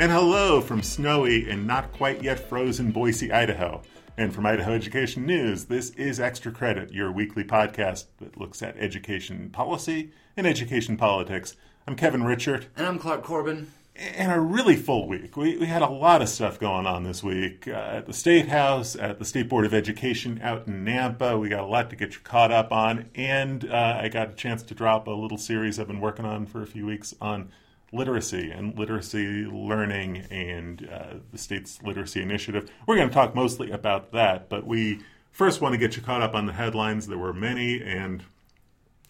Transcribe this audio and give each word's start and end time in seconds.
And 0.00 0.10
hello 0.10 0.62
from 0.62 0.82
snowy 0.82 1.50
and 1.50 1.66
not 1.66 1.92
quite 1.92 2.22
yet 2.22 2.40
frozen 2.40 2.90
Boise, 2.90 3.30
Idaho. 3.30 3.82
And 4.16 4.34
from 4.34 4.46
Idaho 4.46 4.72
Education 4.72 5.26
News, 5.26 5.66
this 5.66 5.90
is 5.90 6.18
Extra 6.18 6.52
Credit, 6.52 6.90
your 6.90 7.12
weekly 7.12 7.44
podcast 7.44 8.06
that 8.18 8.40
looks 8.40 8.62
at 8.62 8.78
education 8.78 9.50
policy 9.50 10.12
and 10.38 10.46
education 10.46 10.96
politics. 10.96 11.54
I'm 11.86 11.96
Kevin 11.96 12.22
Richert. 12.22 12.64
And 12.78 12.86
I'm 12.86 12.98
Clark 12.98 13.22
Corbin. 13.22 13.72
And 13.94 14.32
a 14.32 14.40
really 14.40 14.74
full 14.74 15.06
week. 15.06 15.36
We, 15.36 15.58
we 15.58 15.66
had 15.66 15.82
a 15.82 15.90
lot 15.90 16.22
of 16.22 16.30
stuff 16.30 16.58
going 16.58 16.86
on 16.86 17.04
this 17.04 17.22
week 17.22 17.68
uh, 17.68 17.72
at 17.72 18.06
the 18.06 18.14
State 18.14 18.48
House, 18.48 18.96
at 18.96 19.18
the 19.18 19.26
State 19.26 19.50
Board 19.50 19.66
of 19.66 19.74
Education 19.74 20.40
out 20.42 20.66
in 20.66 20.82
Nampa. 20.82 21.38
We 21.38 21.50
got 21.50 21.60
a 21.60 21.66
lot 21.66 21.90
to 21.90 21.96
get 21.96 22.14
you 22.14 22.20
caught 22.20 22.50
up 22.50 22.72
on. 22.72 23.10
And 23.14 23.70
uh, 23.70 23.98
I 24.00 24.08
got 24.08 24.30
a 24.30 24.34
chance 24.34 24.62
to 24.62 24.74
drop 24.74 25.08
a 25.08 25.10
little 25.10 25.36
series 25.36 25.78
I've 25.78 25.88
been 25.88 26.00
working 26.00 26.24
on 26.24 26.46
for 26.46 26.62
a 26.62 26.66
few 26.66 26.86
weeks 26.86 27.14
on 27.20 27.50
literacy 27.92 28.50
and 28.50 28.78
literacy 28.78 29.44
learning 29.46 30.18
and 30.30 30.88
uh, 30.88 31.14
the 31.32 31.38
state's 31.38 31.82
literacy 31.82 32.22
initiative. 32.22 32.70
We're 32.86 32.96
going 32.96 33.08
to 33.08 33.14
talk 33.14 33.34
mostly 33.34 33.70
about 33.70 34.12
that, 34.12 34.48
but 34.48 34.66
we 34.66 35.00
first 35.32 35.60
want 35.60 35.72
to 35.72 35.78
get 35.78 35.96
you 35.96 36.02
caught 36.02 36.22
up 36.22 36.34
on 36.34 36.46
the 36.46 36.52
headlines. 36.52 37.06
There 37.06 37.18
were 37.18 37.32
many, 37.32 37.82
and 37.82 38.22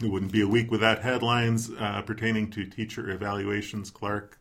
it 0.02 0.10
wouldn't 0.10 0.32
be 0.32 0.40
a 0.40 0.48
week 0.48 0.70
without 0.70 1.02
headlines 1.02 1.70
uh, 1.78 2.02
pertaining 2.02 2.51
to 2.52 2.64
teacher 2.64 3.10
evaluations. 3.10 3.90
Clark, 3.90 4.38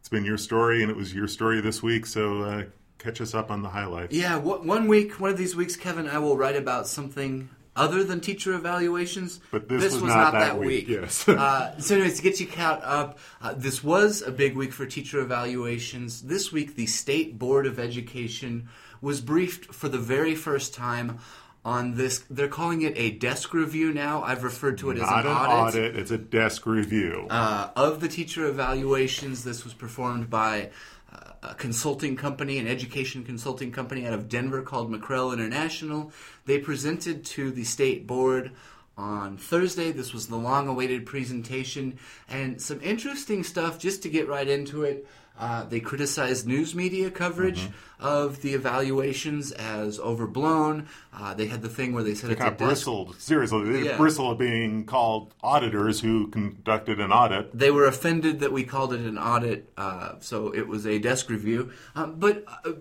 it's 0.00 0.08
been 0.08 0.24
your 0.24 0.38
story, 0.38 0.82
and 0.82 0.90
it 0.90 0.96
was 0.96 1.14
your 1.14 1.28
story 1.28 1.60
this 1.60 1.82
week, 1.82 2.06
so 2.06 2.42
uh, 2.42 2.64
catch 2.98 3.20
us 3.20 3.34
up 3.34 3.50
on 3.50 3.62
the 3.62 3.68
highlights. 3.68 4.14
Yeah, 4.14 4.38
one 4.38 4.88
week, 4.88 5.20
one 5.20 5.30
of 5.30 5.36
these 5.36 5.54
weeks, 5.54 5.76
Kevin, 5.76 6.08
I 6.08 6.18
will 6.18 6.36
write 6.36 6.56
about 6.56 6.86
something 6.86 7.50
other 7.74 8.04
than 8.04 8.20
teacher 8.20 8.52
evaluations. 8.54 9.40
But 9.50 9.68
this, 9.68 9.82
this 9.82 9.92
was, 9.94 10.02
was, 10.02 10.14
not, 10.14 10.16
not 10.16 10.32
that, 10.32 10.46
that, 10.54 10.58
week. 10.58 10.88
week. 10.88 10.88
Yes. 10.88 11.28
uh, 11.28 11.78
so, 11.78 11.94
anyways, 11.94 12.16
to 12.18 12.22
get 12.22 12.40
you 12.40 12.46
caught 12.46 12.82
up, 12.84 13.18
uh, 13.40 13.54
this 13.56 13.82
was 13.82 14.22
a 14.22 14.30
big 14.30 14.56
week 14.56 14.72
for 14.72 14.86
teacher 14.86 15.20
evaluations. 15.20 16.22
This 16.22 16.52
week, 16.52 16.76
the 16.76 16.86
State 16.86 17.38
Board 17.38 17.66
of 17.66 17.78
Education 17.78 18.68
was 19.00 19.20
briefed 19.20 19.74
for 19.74 19.88
the 19.88 19.98
very 19.98 20.34
first 20.34 20.74
time 20.74 21.18
on 21.64 21.96
this. 21.96 22.24
They're 22.30 22.48
calling 22.48 22.82
it 22.82 22.92
a 22.96 23.10
desk 23.10 23.54
review 23.54 23.92
now. 23.92 24.22
I've 24.22 24.44
referred 24.44 24.78
to 24.78 24.90
it 24.90 24.98
not 24.98 25.20
as 25.20 25.24
an, 25.24 25.30
an 25.30 25.36
audit. 25.36 25.84
audit. 25.84 25.96
It's 25.96 26.10
a 26.10 26.18
desk 26.18 26.66
review 26.66 27.26
uh, 27.30 27.70
of 27.74 28.00
the 28.00 28.08
teacher 28.08 28.46
evaluations. 28.46 29.44
This 29.44 29.64
was 29.64 29.74
performed 29.74 30.28
by 30.28 30.70
a 31.42 31.54
consulting 31.54 32.16
company, 32.16 32.58
an 32.58 32.68
education 32.68 33.24
consulting 33.24 33.72
company 33.72 34.06
out 34.06 34.12
of 34.12 34.28
Denver 34.28 34.62
called 34.62 34.92
McREL 34.92 35.32
International. 35.32 36.12
They 36.46 36.58
presented 36.58 37.24
to 37.26 37.50
the 37.50 37.64
state 37.64 38.06
board 38.06 38.52
on 38.96 39.36
Thursday. 39.36 39.90
This 39.90 40.12
was 40.12 40.28
the 40.28 40.36
long 40.36 40.68
awaited 40.68 41.06
presentation 41.06 41.98
and 42.28 42.60
some 42.60 42.80
interesting 42.82 43.42
stuff 43.42 43.78
just 43.78 44.02
to 44.02 44.08
get 44.08 44.28
right 44.28 44.48
into 44.48 44.84
it. 44.84 45.06
Uh, 45.38 45.64
they 45.64 45.80
criticized 45.80 46.46
news 46.46 46.74
media 46.74 47.10
coverage 47.10 47.60
mm-hmm. 47.60 48.04
of 48.04 48.42
the 48.42 48.54
evaluations 48.54 49.50
as 49.52 49.98
overblown. 49.98 50.88
Uh, 51.12 51.34
they 51.34 51.46
had 51.46 51.62
the 51.62 51.68
thing 51.68 51.92
where 51.92 52.04
they 52.04 52.14
said 52.14 52.30
they 52.30 52.34
kind 52.34 52.52
of 52.52 52.58
bristled. 52.58 53.20
Seriously, 53.20 53.72
they 53.72 53.88
yeah. 53.88 53.96
bristled 53.96 54.38
being 54.38 54.84
called 54.84 55.34
auditors 55.42 56.00
who 56.00 56.28
conducted 56.28 57.00
an 57.00 57.10
audit. 57.12 57.56
They 57.56 57.70
were 57.70 57.86
offended 57.86 58.40
that 58.40 58.52
we 58.52 58.64
called 58.64 58.92
it 58.92 59.00
an 59.00 59.18
audit, 59.18 59.72
uh, 59.76 60.14
so 60.20 60.54
it 60.54 60.68
was 60.68 60.86
a 60.86 60.98
desk 60.98 61.28
review. 61.30 61.72
Um, 61.94 62.16
but 62.18 62.44
uh, 62.64 62.72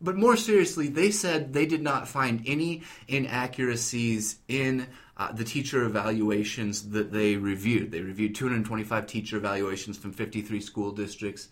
but 0.00 0.16
more 0.16 0.36
seriously, 0.36 0.88
they 0.88 1.10
said 1.10 1.52
they 1.52 1.66
did 1.66 1.82
not 1.82 2.06
find 2.06 2.42
any 2.46 2.82
inaccuracies 3.08 4.38
in 4.46 4.86
uh, 5.18 5.32
the 5.32 5.44
teacher 5.44 5.84
evaluations 5.84 6.90
that 6.90 7.12
they 7.12 7.36
reviewed. 7.36 7.90
They 7.90 8.00
reviewed 8.00 8.34
225 8.34 9.06
teacher 9.06 9.36
evaluations 9.36 9.98
from 9.98 10.12
53 10.12 10.60
school 10.60 10.92
districts. 10.92 11.48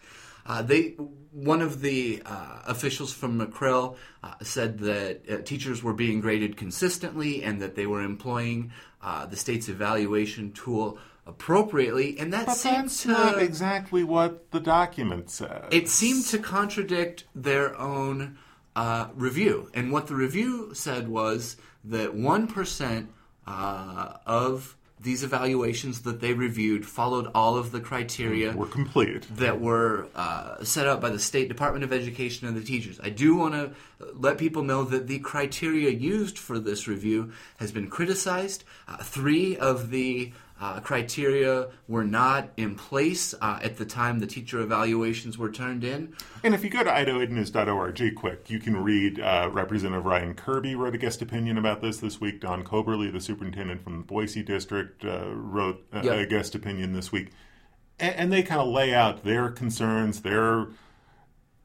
Uh, 0.46 0.62
they 0.62 0.90
one 1.32 1.60
of 1.60 1.80
the 1.80 2.22
uh, 2.24 2.60
officials 2.66 3.12
from 3.12 3.40
McREL 3.40 3.96
uh, 4.22 4.34
said 4.42 4.78
that 4.78 5.28
uh, 5.28 5.42
teachers 5.42 5.82
were 5.82 5.92
being 5.92 6.20
graded 6.20 6.56
consistently 6.56 7.42
and 7.42 7.60
that 7.60 7.74
they 7.74 7.86
were 7.86 8.02
employing 8.02 8.70
uh, 9.02 9.26
the 9.26 9.36
state's 9.36 9.68
evaluation 9.68 10.52
tool 10.52 10.98
appropriately, 11.26 12.16
and 12.18 12.32
that 12.32 12.46
but 12.46 12.58
that's 12.62 13.02
to, 13.02 13.08
not 13.08 13.42
exactly 13.42 14.04
what 14.04 14.50
the 14.52 14.60
document 14.60 15.28
says. 15.30 15.64
It 15.72 15.88
seemed 15.88 16.24
to 16.26 16.38
contradict 16.38 17.24
their 17.34 17.76
own 17.76 18.38
uh, 18.76 19.08
review, 19.14 19.68
and 19.74 19.90
what 19.90 20.06
the 20.06 20.14
review 20.14 20.72
said 20.74 21.08
was 21.08 21.56
that 21.84 22.14
one 22.14 22.46
percent 22.46 23.10
uh, 23.46 24.14
of 24.26 24.76
these 24.98 25.22
evaluations 25.22 26.02
that 26.02 26.20
they 26.20 26.32
reviewed 26.32 26.86
followed 26.86 27.30
all 27.34 27.56
of 27.56 27.70
the 27.70 27.80
criteria 27.80 28.52
were 28.56 28.66
complete 28.66 29.26
that 29.36 29.60
were 29.60 30.06
uh, 30.14 30.64
set 30.64 30.86
up 30.86 31.00
by 31.02 31.10
the 31.10 31.18
State 31.18 31.48
Department 31.48 31.84
of 31.84 31.92
Education 31.92 32.48
and 32.48 32.56
the 32.56 32.64
teachers. 32.64 32.98
I 33.02 33.10
do 33.10 33.36
want 33.36 33.54
to 33.54 33.72
let 34.14 34.38
people 34.38 34.62
know 34.62 34.84
that 34.84 35.06
the 35.06 35.18
criteria 35.18 35.90
used 35.90 36.38
for 36.38 36.58
this 36.58 36.88
review 36.88 37.32
has 37.58 37.72
been 37.72 37.88
criticized. 37.88 38.64
Uh, 38.88 38.96
three 38.96 39.56
of 39.56 39.90
the 39.90 40.32
uh, 40.60 40.80
criteria 40.80 41.68
were 41.86 42.04
not 42.04 42.50
in 42.56 42.74
place 42.74 43.34
uh, 43.40 43.58
at 43.62 43.76
the 43.76 43.84
time 43.84 44.20
the 44.20 44.26
teacher 44.26 44.60
evaluations 44.60 45.36
were 45.36 45.50
turned 45.50 45.84
in. 45.84 46.14
And 46.42 46.54
if 46.54 46.64
you 46.64 46.70
go 46.70 46.82
to 46.82 46.90
idahoednews.org 46.90 48.14
quick, 48.16 48.48
you 48.48 48.58
can 48.58 48.76
read 48.76 49.20
uh, 49.20 49.50
Representative 49.52 50.04
Ryan 50.04 50.34
Kerby 50.34 50.76
wrote 50.76 50.94
a 50.94 50.98
guest 50.98 51.20
opinion 51.20 51.58
about 51.58 51.82
this 51.82 51.98
this 51.98 52.20
week. 52.20 52.40
Don 52.40 52.64
Coberly, 52.64 53.12
the 53.12 53.20
superintendent 53.20 53.82
from 53.82 53.98
the 53.98 54.04
Boise 54.04 54.42
district, 54.42 55.04
uh, 55.04 55.28
wrote 55.34 55.84
a, 55.92 56.04
yep. 56.04 56.18
a, 56.20 56.26
guest 56.26 56.54
opinion 56.54 56.94
this 56.94 57.12
week. 57.12 57.32
And, 57.98 58.14
and 58.16 58.32
they 58.32 58.42
kind 58.42 58.60
of 58.60 58.68
lay 58.68 58.94
out 58.94 59.24
their 59.24 59.50
concerns, 59.50 60.22
their 60.22 60.68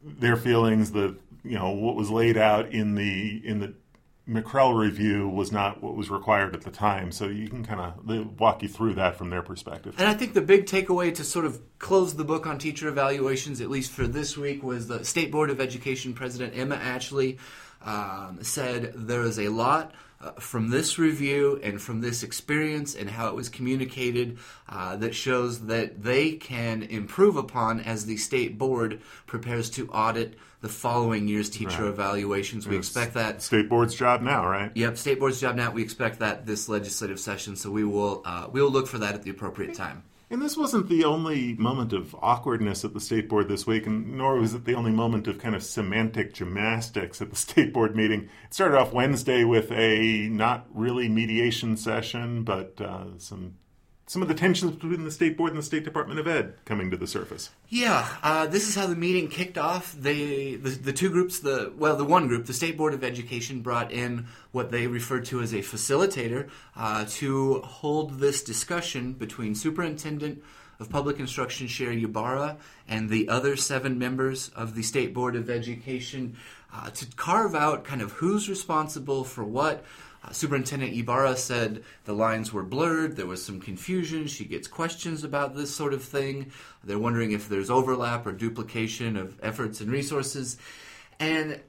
their 0.03 0.35
feelings, 0.35 0.91
that 0.91 1.16
you 1.44 1.58
know 1.58 1.72
what 1.72 1.96
was 1.96 2.09
laid 2.09 2.38
out 2.38 2.72
in 2.72 2.96
the 2.96 3.41
in 3.46 3.59
the 3.59 3.73
McREL 4.31 4.80
review 4.80 5.28
was 5.28 5.52
not 5.52 5.84
what 5.84 5.96
was 5.96 6.09
required 6.09 6.56
at 6.56 6.62
the 6.62 6.72
time, 6.72 7.12
so 7.12 7.28
you 7.28 7.50
can 7.50 7.66
kind 7.66 7.81
of 7.81 8.40
walk 8.40 8.64
you 8.64 8.69
through 8.69 8.94
that 8.94 9.18
from 9.18 9.30
their 9.30 9.42
perspective. 9.42 9.94
And 9.97 10.08
I 10.08 10.14
think 10.14 10.34
the 10.34 10.42
big 10.42 10.66
takeaway 10.66 11.14
to 11.16 11.24
sort 11.24 11.46
of 11.46 11.59
close 11.80 12.16
the 12.16 12.24
book 12.24 12.47
on 12.47 12.58
teacher 12.58 12.88
evaluations, 12.88 13.59
at 13.59 13.70
least 13.70 13.91
for 13.91 14.08
this 14.08 14.38
week, 14.38 14.64
was 14.64 14.88
the 14.88 15.03
State 15.03 15.31
Board 15.31 15.50
of 15.50 15.59
Education 15.59 16.14
President 16.14 16.53
Emma 16.56 16.78
Atchley 16.78 17.40
um, 17.84 18.40
said 18.41 18.94
there 18.96 19.24
is 19.24 19.38
a 19.38 19.50
lot 19.50 19.94
uh, 20.22 20.32
from 20.34 20.70
this 20.70 21.00
review 21.00 21.59
and 21.64 21.82
from 21.82 22.02
this 22.02 22.24
experience 22.24 22.96
and 22.96 23.09
how 23.09 23.28
it 23.28 23.36
was 23.36 23.50
communicated 23.50 24.38
uh, 24.70 24.96
that 24.96 25.16
shows 25.16 25.66
that 25.66 26.04
they 26.04 26.34
can 26.34 26.84
improve 26.84 27.36
upon 27.36 27.80
as 27.80 28.06
the 28.06 28.18
state 28.18 28.58
board 28.58 29.02
prepares 29.26 29.70
to 29.70 29.88
audit 29.90 30.38
the 30.62 30.70
following 30.70 31.28
year's 31.28 31.50
teacher 31.50 31.84
right. 31.84 31.94
evaluations. 31.94 32.68
We 32.68 32.78
expect 32.78 33.16
that 33.16 33.42
state 33.42 33.68
board's 33.68 33.96
job 33.96 34.22
now, 34.22 34.46
right? 34.48 34.72
Yep, 34.76 34.98
state 34.98 35.20
board's 35.20 35.42
job 35.42 35.56
now. 35.56 35.72
We 35.72 35.82
expect 35.82 36.20
that 36.20 36.46
this 36.46 36.70
legislative 36.70 37.20
session, 37.20 37.56
so 37.56 37.72
we 37.72 37.84
will 37.84 38.22
uh, 38.26 38.48
we 38.52 38.62
will 38.62 38.70
look 38.70 38.88
for 38.88 39.00
that 39.00 39.16
at 39.16 39.24
the 39.24 39.32
appropriate 39.32 39.74
time. 39.74 40.03
And 40.31 40.42
this 40.42 40.56
wasn't 40.56 40.88
the 40.88 41.03
only 41.03 41.56
moment 41.56 41.92
of 41.92 42.16
awkwardness 42.22 42.86
at 42.86 42.94
the 42.94 43.02
state 43.02 43.28
board 43.28 43.50
this 43.50 43.68
week, 43.68 43.86
and 43.86 44.18
nor 44.18 44.38
was 44.38 44.53
it 44.53 44.64
the 44.64 44.75
only 44.75 44.92
moment 44.92 45.28
of 45.28 45.40
kind 45.40 45.56
of 45.56 45.62
semantic 45.62 46.34
gymnastics 46.34 47.22
at 47.22 47.31
the 47.31 47.36
state 47.47 47.74
board 47.74 47.97
meeting. 47.97 48.30
It 48.46 48.53
started 48.53 48.78
off 48.78 48.94
Wednesday 48.94 49.44
with 49.44 49.70
a 49.74 50.30
not 50.30 50.68
really 50.74 51.09
mediation 51.09 51.75
session, 51.75 52.46
but 52.46 52.80
uh, 52.80 53.18
some 53.18 53.56
some 54.12 54.22
of 54.22 54.28
the 54.28 54.34
tensions 54.34 54.74
between 54.74 55.06
the 55.06 55.10
state 55.10 55.38
board 55.38 55.52
and 55.52 55.58
the 55.58 55.64
State 55.64 55.86
Department 55.86 56.20
of 56.20 56.28
Ed 56.28 56.56
coming 56.66 56.92
to 56.92 56.98
the 56.98 57.08
surface. 57.08 57.50
Yeah, 57.70 58.06
uh, 58.22 58.46
this 58.46 58.68
is 58.68 58.76
how 58.76 58.88
the 58.88 58.96
meeting 58.98 59.30
kicked 59.30 59.58
off. 59.58 59.94
They, 59.94 60.56
the, 60.56 60.72
the 60.72 60.92
two 60.92 61.10
groups, 61.10 61.40
the 61.40 61.72
well, 61.78 61.96
the 61.96 62.04
one 62.04 62.28
group, 62.28 62.46
the 62.46 62.54
State 62.54 62.76
Board 62.76 62.94
of 62.94 63.06
Education, 63.06 63.62
brought 63.62 63.90
in 63.90 64.28
what 64.52 64.70
they 64.70 64.86
referred 64.88 65.24
to 65.28 65.40
as 65.40 65.54
a 65.54 65.60
facilitator 65.60 66.50
uh, 66.76 67.06
to 67.08 67.62
hold 67.62 68.20
this 68.20 68.44
discussion 68.44 69.14
between 69.14 69.56
Superintendent 69.56 70.44
of 70.82 70.90
Public 70.90 71.18
Instruction 71.18 71.68
Sherri 71.68 72.03
Ybarra 72.03 72.58
and 72.90 73.09
the 73.09 73.30
other 73.30 73.56
seven 73.56 73.97
members 73.97 74.50
of 74.50 74.76
the 74.76 74.84
State 74.84 75.14
Board 75.14 75.38
of 75.38 75.50
Education 75.50 76.35
uh, 76.74 76.90
to 76.90 77.06
carve 77.16 77.56
out 77.56 77.85
kind 77.85 78.02
of 78.02 78.12
who's 78.12 78.50
responsible 78.50 79.24
for 79.24 79.46
what. 79.46 79.85
Uh, 80.23 80.32
Superintendent 80.32 80.96
Ybarra 80.96 81.35
said 81.35 81.84
the 82.06 82.14
lines 82.14 82.53
were 82.53 82.64
blurred, 82.64 83.16
there 83.16 83.26
was 83.26 83.44
some 83.44 83.59
confusion. 83.59 84.28
She 84.28 84.46
gets 84.46 84.68
questions 84.68 85.23
about 85.23 85.56
this 85.56 85.76
sort 85.76 85.94
of 85.94 86.03
thing. 86.03 86.52
They're 86.84 87.00
wondering 87.00 87.32
if 87.32 87.50
there's 87.50 87.70
overlap 87.70 88.26
or 88.28 88.32
duplication 88.32 89.18
of 89.18 89.40
efforts 89.41 89.82
and 89.82 89.91
resources. 89.91 90.58
And 91.20 91.59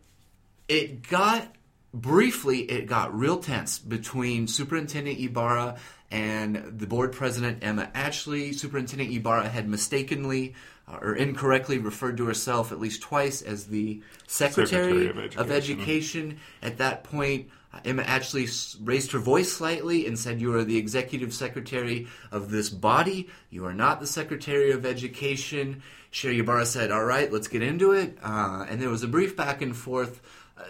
it 0.69 1.09
got, 1.09 1.55
briefly, 1.95 2.61
it 2.71 2.87
got 2.87 3.15
real 3.15 3.39
tense 3.39 3.79
between 3.79 4.47
Superintendent 4.47 5.19
Ybarra 5.19 5.77
and 6.11 6.79
the 6.79 6.87
board 6.87 7.13
president, 7.13 7.65
Emma 7.65 7.91
Atchley. 7.95 8.53
Superintendent 8.53 9.11
Ybarra 9.11 9.49
had 9.49 9.67
mistakenly 9.67 10.55
uh, 10.87 10.99
or 11.01 11.15
incorrectly 11.15 11.79
referred 11.79 12.19
to 12.19 12.27
herself 12.27 12.71
at 12.71 12.79
least 12.79 13.01
twice 13.01 13.41
as 13.41 13.67
the 13.67 14.03
Secretary, 14.27 14.67
Secretary 14.67 15.09
of, 15.09 15.19
Education. 15.19 15.41
of, 15.41 15.51
Education. 15.51 16.41
At 16.61 16.79
that 16.79 17.05
point, 17.05 17.49
Emma 17.85 18.03
actually 18.03 18.49
raised 18.81 19.13
her 19.13 19.19
voice 19.19 19.53
slightly 19.53 20.07
and 20.07 20.19
said, 20.19 20.41
You 20.41 20.55
are 20.55 20.65
the 20.65 20.77
executive 20.77 21.33
secretary 21.33 22.07
of 22.31 22.51
this 22.51 22.69
body. 22.69 23.29
You 23.51 23.65
are 23.65 23.75
not 23.75 24.01
the 24.01 24.07
secretary 24.07 24.73
of 24.73 24.85
education. 24.85 25.83
Sherri 26.11 26.41
Ybarra 26.41 26.67
said, 26.67 26.91
All 26.91 27.05
right, 27.05 27.33
let's 27.33 27.49
get 27.49 27.63
into 27.63 27.93
it. 27.93 28.19
Uh, 28.23 28.67
and 28.69 28.81
there 28.81 28.91
was 28.91 29.03
a 29.03 29.09
brief 29.09 29.37
back 29.37 29.63
and 29.63 29.77
forth. 29.77 30.21
Uh, 30.59 30.65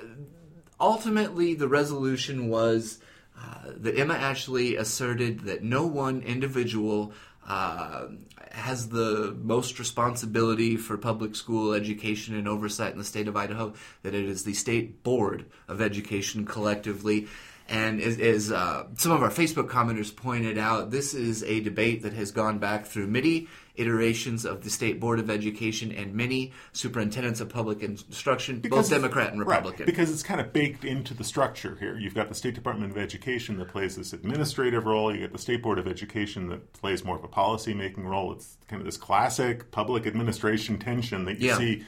ultimately, 0.80 1.54
the 1.54 1.68
resolution 1.68 2.48
was 2.48 3.00
uh, 3.38 3.72
that 3.76 3.98
Emma 3.98 4.14
Atchley 4.14 4.76
asserted 4.76 5.40
that 5.40 5.64
no 5.64 5.86
one 5.86 6.22
individual 6.22 7.12
uh, 7.48 8.06
has 8.50 8.88
the 8.88 9.36
most 9.42 9.78
responsibility 9.78 10.76
for 10.76 10.96
public 10.96 11.34
school 11.34 11.72
education 11.72 12.36
and 12.36 12.46
oversight 12.46 12.92
in 12.92 12.98
the 12.98 13.04
state 13.04 13.28
of 13.28 13.36
Idaho, 13.36 13.72
that 14.02 14.14
it 14.14 14.24
is 14.24 14.44
the 14.44 14.54
State 14.54 15.02
Board 15.02 15.46
of 15.68 15.80
Education 15.80 16.44
collectively. 16.44 17.26
And 17.72 18.02
as, 18.02 18.18
as 18.20 18.52
uh, 18.52 18.84
some 18.98 19.12
of 19.12 19.22
our 19.22 19.30
Facebook 19.30 19.70
commenters 19.70 20.14
pointed 20.14 20.58
out, 20.58 20.90
this 20.90 21.14
is 21.14 21.42
a 21.42 21.60
debate 21.60 22.02
that 22.02 22.12
has 22.12 22.30
gone 22.30 22.58
back 22.58 22.84
through 22.84 23.06
many 23.06 23.48
iterations 23.76 24.44
of 24.44 24.62
the 24.62 24.68
State 24.68 25.00
Board 25.00 25.18
of 25.18 25.30
Education 25.30 25.90
and 25.90 26.12
many 26.12 26.52
superintendents 26.74 27.40
of 27.40 27.48
public 27.48 27.82
instruction, 27.82 28.60
both 28.60 28.90
Democrat 28.90 29.32
and 29.32 29.40
Republican. 29.40 29.80
Right, 29.80 29.86
because 29.86 30.10
it's 30.10 30.22
kind 30.22 30.38
of 30.38 30.52
baked 30.52 30.84
into 30.84 31.14
the 31.14 31.24
structure 31.24 31.74
here. 31.80 31.98
You've 31.98 32.14
got 32.14 32.28
the 32.28 32.34
State 32.34 32.54
Department 32.54 32.92
of 32.92 32.98
Education 32.98 33.56
that 33.56 33.68
plays 33.68 33.96
this 33.96 34.12
administrative 34.12 34.84
role. 34.84 35.10
You 35.10 35.20
get 35.20 35.32
the 35.32 35.38
State 35.38 35.62
Board 35.62 35.78
of 35.78 35.88
Education 35.88 36.48
that 36.48 36.74
plays 36.74 37.06
more 37.06 37.16
of 37.16 37.24
a 37.24 37.28
policy 37.28 37.72
making 37.72 38.06
role. 38.06 38.32
It's 38.32 38.58
kind 38.68 38.82
of 38.82 38.84
this 38.84 38.98
classic 38.98 39.70
public 39.70 40.06
administration 40.06 40.78
tension 40.78 41.24
that 41.24 41.38
you 41.40 41.48
Yeah. 41.48 41.56
see. 41.56 41.84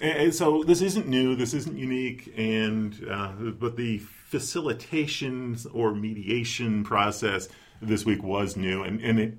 And 0.00 0.34
so 0.34 0.62
this 0.62 0.80
isn't 0.80 1.08
new. 1.08 1.34
This 1.34 1.54
isn't 1.54 1.76
unique. 1.76 2.32
And 2.36 2.94
uh, 3.10 3.32
but 3.58 3.76
the 3.76 3.98
facilitation 3.98 5.56
or 5.72 5.94
mediation 5.94 6.84
process 6.84 7.48
this 7.80 8.04
week 8.04 8.22
was 8.22 8.56
new, 8.56 8.82
and 8.82 9.00
and 9.00 9.18
it 9.18 9.38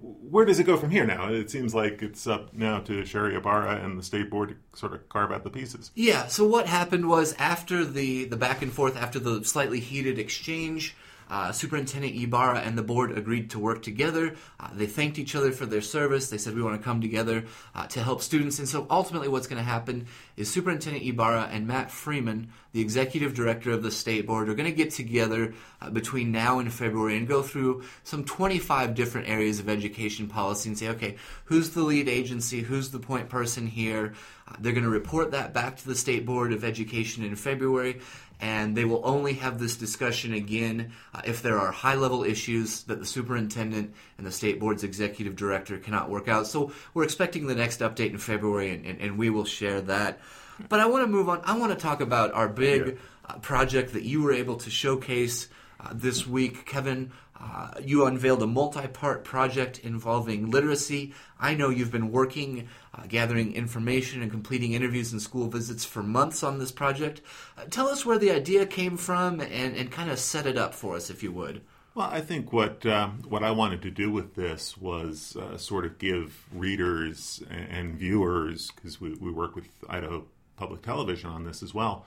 where 0.00 0.44
does 0.44 0.58
it 0.58 0.64
go 0.64 0.76
from 0.76 0.90
here 0.90 1.06
now? 1.06 1.28
It 1.28 1.50
seems 1.50 1.74
like 1.74 2.02
it's 2.02 2.26
up 2.26 2.52
now 2.54 2.80
to 2.80 3.04
Sherri 3.04 3.34
Ybarra 3.36 3.82
and 3.82 3.98
the 3.98 4.02
state 4.02 4.30
board 4.30 4.50
to 4.50 4.78
sort 4.78 4.92
of 4.92 5.08
carve 5.08 5.32
out 5.32 5.44
the 5.44 5.50
pieces. 5.50 5.90
Yeah. 5.94 6.26
So 6.28 6.46
what 6.46 6.66
happened 6.66 7.08
was 7.08 7.34
after 7.38 7.84
the 7.84 8.24
the 8.24 8.36
back 8.36 8.62
and 8.62 8.72
forth, 8.72 8.96
after 8.96 9.18
the 9.18 9.44
slightly 9.44 9.80
heated 9.80 10.18
exchange, 10.18 10.96
uh, 11.28 11.52
Superintendent 11.52 12.14
Ybarra 12.16 12.60
and 12.60 12.76
the 12.76 12.82
board 12.82 13.16
agreed 13.16 13.50
to 13.50 13.58
work 13.58 13.82
together. 13.82 14.34
Uh, 14.58 14.68
they 14.74 14.86
thanked 14.86 15.18
each 15.18 15.34
other 15.34 15.52
for 15.52 15.66
their 15.66 15.82
service. 15.82 16.30
They 16.30 16.38
said 16.38 16.54
we 16.54 16.62
want 16.62 16.80
to 16.80 16.84
come 16.84 17.00
together 17.00 17.44
uh, 17.74 17.86
to 17.88 18.02
help 18.02 18.22
students. 18.22 18.58
And 18.58 18.68
so 18.68 18.86
ultimately, 18.90 19.28
what's 19.28 19.46
going 19.46 19.58
to 19.58 19.68
happen 19.68 20.06
is 20.36 20.50
Superintendent 20.50 21.04
Ybarra 21.04 21.48
and 21.52 21.66
Matt 21.66 21.90
Freeman, 21.90 22.50
the 22.72 22.80
executive 22.80 23.34
director 23.34 23.70
of 23.70 23.82
the 23.82 23.90
state 23.90 24.26
board, 24.26 24.48
are 24.48 24.54
going 24.54 24.70
to 24.70 24.76
get 24.76 24.90
together 24.90 25.54
uh, 25.80 25.90
between 25.90 26.32
now 26.32 26.58
and 26.58 26.72
February 26.72 27.16
and 27.16 27.28
go 27.28 27.42
through 27.42 27.84
some 28.04 28.24
25 28.24 28.94
different 28.94 29.28
areas 29.28 29.60
of 29.60 29.68
education 29.68 30.28
policy 30.28 30.68
and 30.68 30.78
say, 30.78 30.88
okay, 30.88 31.16
who's 31.44 31.70
the 31.70 31.82
lead 31.82 32.08
agency? 32.08 32.60
Who's 32.60 32.90
the 32.90 32.98
point 32.98 33.28
person 33.28 33.66
here? 33.66 34.14
Uh, 34.48 34.56
they're 34.60 34.72
going 34.72 34.84
to 34.84 34.90
report 34.90 35.32
that 35.32 35.52
back 35.52 35.76
to 35.76 35.86
the 35.86 35.94
State 35.94 36.24
Board 36.24 36.52
of 36.52 36.64
Education 36.64 37.24
in 37.24 37.36
February, 37.36 38.00
and 38.40 38.76
they 38.76 38.84
will 38.84 39.02
only 39.04 39.34
have 39.34 39.58
this 39.58 39.76
discussion 39.76 40.32
again 40.32 40.92
uh, 41.14 41.22
if 41.24 41.42
there 41.42 41.58
are 41.58 41.72
high 41.72 41.94
level 41.94 42.22
issues 42.24 42.82
that 42.84 42.98
the 43.00 43.06
superintendent 43.06 43.94
and 44.16 44.26
the 44.26 44.32
State 44.32 44.60
Board's 44.60 44.84
executive 44.84 45.34
director 45.36 45.78
cannot 45.78 46.08
work 46.08 46.28
out. 46.28 46.46
So 46.46 46.72
we're 46.94 47.04
expecting 47.04 47.46
the 47.46 47.54
next 47.54 47.80
update 47.80 48.10
in 48.10 48.18
February, 48.18 48.70
and, 48.74 48.86
and, 48.86 49.00
and 49.00 49.18
we 49.18 49.30
will 49.30 49.44
share 49.44 49.80
that. 49.82 50.20
But 50.68 50.80
I 50.80 50.86
want 50.86 51.04
to 51.04 51.08
move 51.08 51.28
on. 51.28 51.40
I 51.44 51.56
want 51.58 51.72
to 51.72 51.78
talk 51.78 52.00
about 52.00 52.32
our 52.32 52.48
big 52.48 52.86
Yeah. 52.86 52.92
uh, 53.28 53.38
project 53.38 53.92
that 53.92 54.02
you 54.02 54.22
were 54.22 54.32
able 54.32 54.56
to 54.56 54.70
showcase 54.70 55.48
uh, 55.80 55.90
this 55.92 56.26
week, 56.26 56.66
Kevin. 56.66 57.12
Uh, 57.40 57.70
you 57.84 58.04
unveiled 58.04 58.42
a 58.42 58.46
multi-part 58.46 59.22
project 59.22 59.78
involving 59.78 60.50
literacy. 60.50 61.14
I 61.38 61.54
know 61.54 61.70
you've 61.70 61.92
been 61.92 62.10
working, 62.10 62.68
uh, 62.92 63.04
gathering 63.06 63.54
information 63.54 64.22
and 64.22 64.30
completing 64.30 64.72
interviews 64.72 65.12
and 65.12 65.22
school 65.22 65.48
visits 65.48 65.84
for 65.84 66.02
months 66.02 66.42
on 66.42 66.58
this 66.58 66.72
project. 66.72 67.20
Uh, 67.56 67.64
tell 67.70 67.86
us 67.86 68.04
where 68.04 68.18
the 68.18 68.32
idea 68.32 68.66
came 68.66 68.96
from 68.96 69.40
and, 69.40 69.76
and 69.76 69.92
kind 69.92 70.10
of 70.10 70.18
set 70.18 70.46
it 70.46 70.58
up 70.58 70.74
for 70.74 70.96
us, 70.96 71.10
if 71.10 71.22
you 71.22 71.30
would. 71.30 71.62
Well, 71.94 72.08
I 72.10 72.20
think 72.20 72.52
what 72.52 72.86
um, 72.86 73.22
what 73.28 73.42
I 73.42 73.50
wanted 73.50 73.82
to 73.82 73.90
do 73.90 74.10
with 74.12 74.34
this 74.34 74.76
was 74.76 75.36
uh, 75.36 75.56
sort 75.56 75.84
of 75.84 75.98
give 75.98 76.44
readers 76.52 77.42
and, 77.50 77.70
and 77.70 77.94
viewers, 77.96 78.70
because 78.70 79.00
we, 79.00 79.14
we 79.14 79.32
work 79.32 79.56
with 79.56 79.68
Idaho 79.88 80.24
Public 80.56 80.82
Television 80.82 81.30
on 81.30 81.44
this 81.44 81.62
as 81.62 81.74
well. 81.74 82.04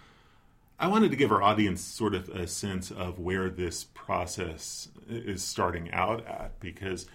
I 0.82 0.88
wanted 0.88 1.12
to 1.12 1.16
give 1.16 1.32
our 1.32 1.44
audience 1.44 1.80
sort 1.80 2.16
of 2.16 2.28
a 2.30 2.48
sense 2.48 2.90
of 2.90 3.20
where 3.20 3.52
this 3.52 3.84
process 3.84 4.90
is 5.08 5.44
starting 5.44 5.92
out 5.92 6.26
at, 6.26 6.60
because 6.60 7.06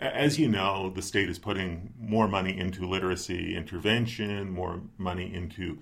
as 0.00 0.38
you 0.38 0.48
know, 0.48 0.88
the 0.88 1.02
state 1.02 1.28
is 1.28 1.38
putting 1.38 1.92
more 2.00 2.26
money 2.26 2.56
into 2.56 2.88
literacy 2.88 3.54
intervention, 3.54 4.50
more 4.50 4.80
money 4.96 5.30
into 5.32 5.80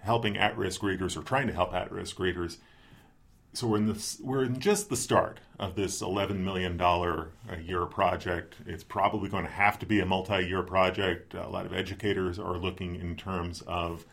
helping 0.00 0.38
at-risk 0.38 0.82
readers 0.82 1.18
or 1.18 1.22
trying 1.22 1.48
to 1.48 1.52
help 1.52 1.74
at-risk 1.74 2.18
readers. 2.18 2.56
So 3.52 3.66
we're 3.66 3.76
in 3.76 3.86
this 3.86 4.18
we're 4.18 4.44
in 4.44 4.58
just 4.58 4.88
the 4.88 4.96
start 4.96 5.40
of 5.58 5.74
this 5.74 6.00
11 6.00 6.42
million 6.42 6.78
dollar 6.78 7.32
a 7.46 7.58
year 7.58 7.84
project. 7.84 8.54
It's 8.64 8.84
probably 8.84 9.28
going 9.28 9.44
to 9.44 9.50
have 9.50 9.78
to 9.80 9.86
be 9.86 10.00
a 10.00 10.06
multi-year 10.06 10.62
project. 10.62 11.34
A 11.34 11.46
lot 11.46 11.66
of 11.66 11.74
educators 11.74 12.38
are 12.38 12.56
looking 12.56 12.94
in 12.94 13.16
terms 13.16 13.62
of 13.66 14.06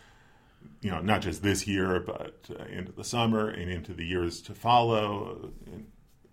you 0.86 0.92
know 0.92 1.02
not 1.02 1.22
just 1.22 1.42
this 1.42 1.66
year 1.66 2.00
but 2.00 2.36
uh, 2.60 2.64
into 2.66 2.92
the 2.92 3.04
summer 3.04 3.50
and 3.50 3.72
into 3.72 3.94
the 3.94 4.06
years 4.06 4.42
to 4.42 4.54
follow 4.54 5.52
and 5.66 5.88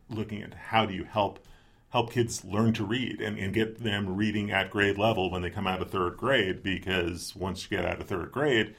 looking 0.08 0.42
at 0.42 0.52
how 0.52 0.84
do 0.84 0.92
you 0.92 1.04
help 1.04 1.38
help 1.90 2.12
kids 2.12 2.44
learn 2.44 2.72
to 2.72 2.84
read 2.84 3.20
and, 3.20 3.38
and 3.38 3.54
get 3.54 3.82
them 3.82 4.14
reading 4.14 4.50
at 4.50 4.70
grade 4.70 4.98
level 4.98 5.30
when 5.30 5.42
they 5.42 5.50
come 5.50 5.66
out 5.66 5.80
of 5.80 5.90
third 5.90 6.16
grade 6.16 6.62
because 6.62 7.34
once 7.34 7.64
you 7.64 7.76
get 7.76 7.86
out 7.86 8.00
of 8.00 8.06
third 8.06 8.30
grade 8.30 8.74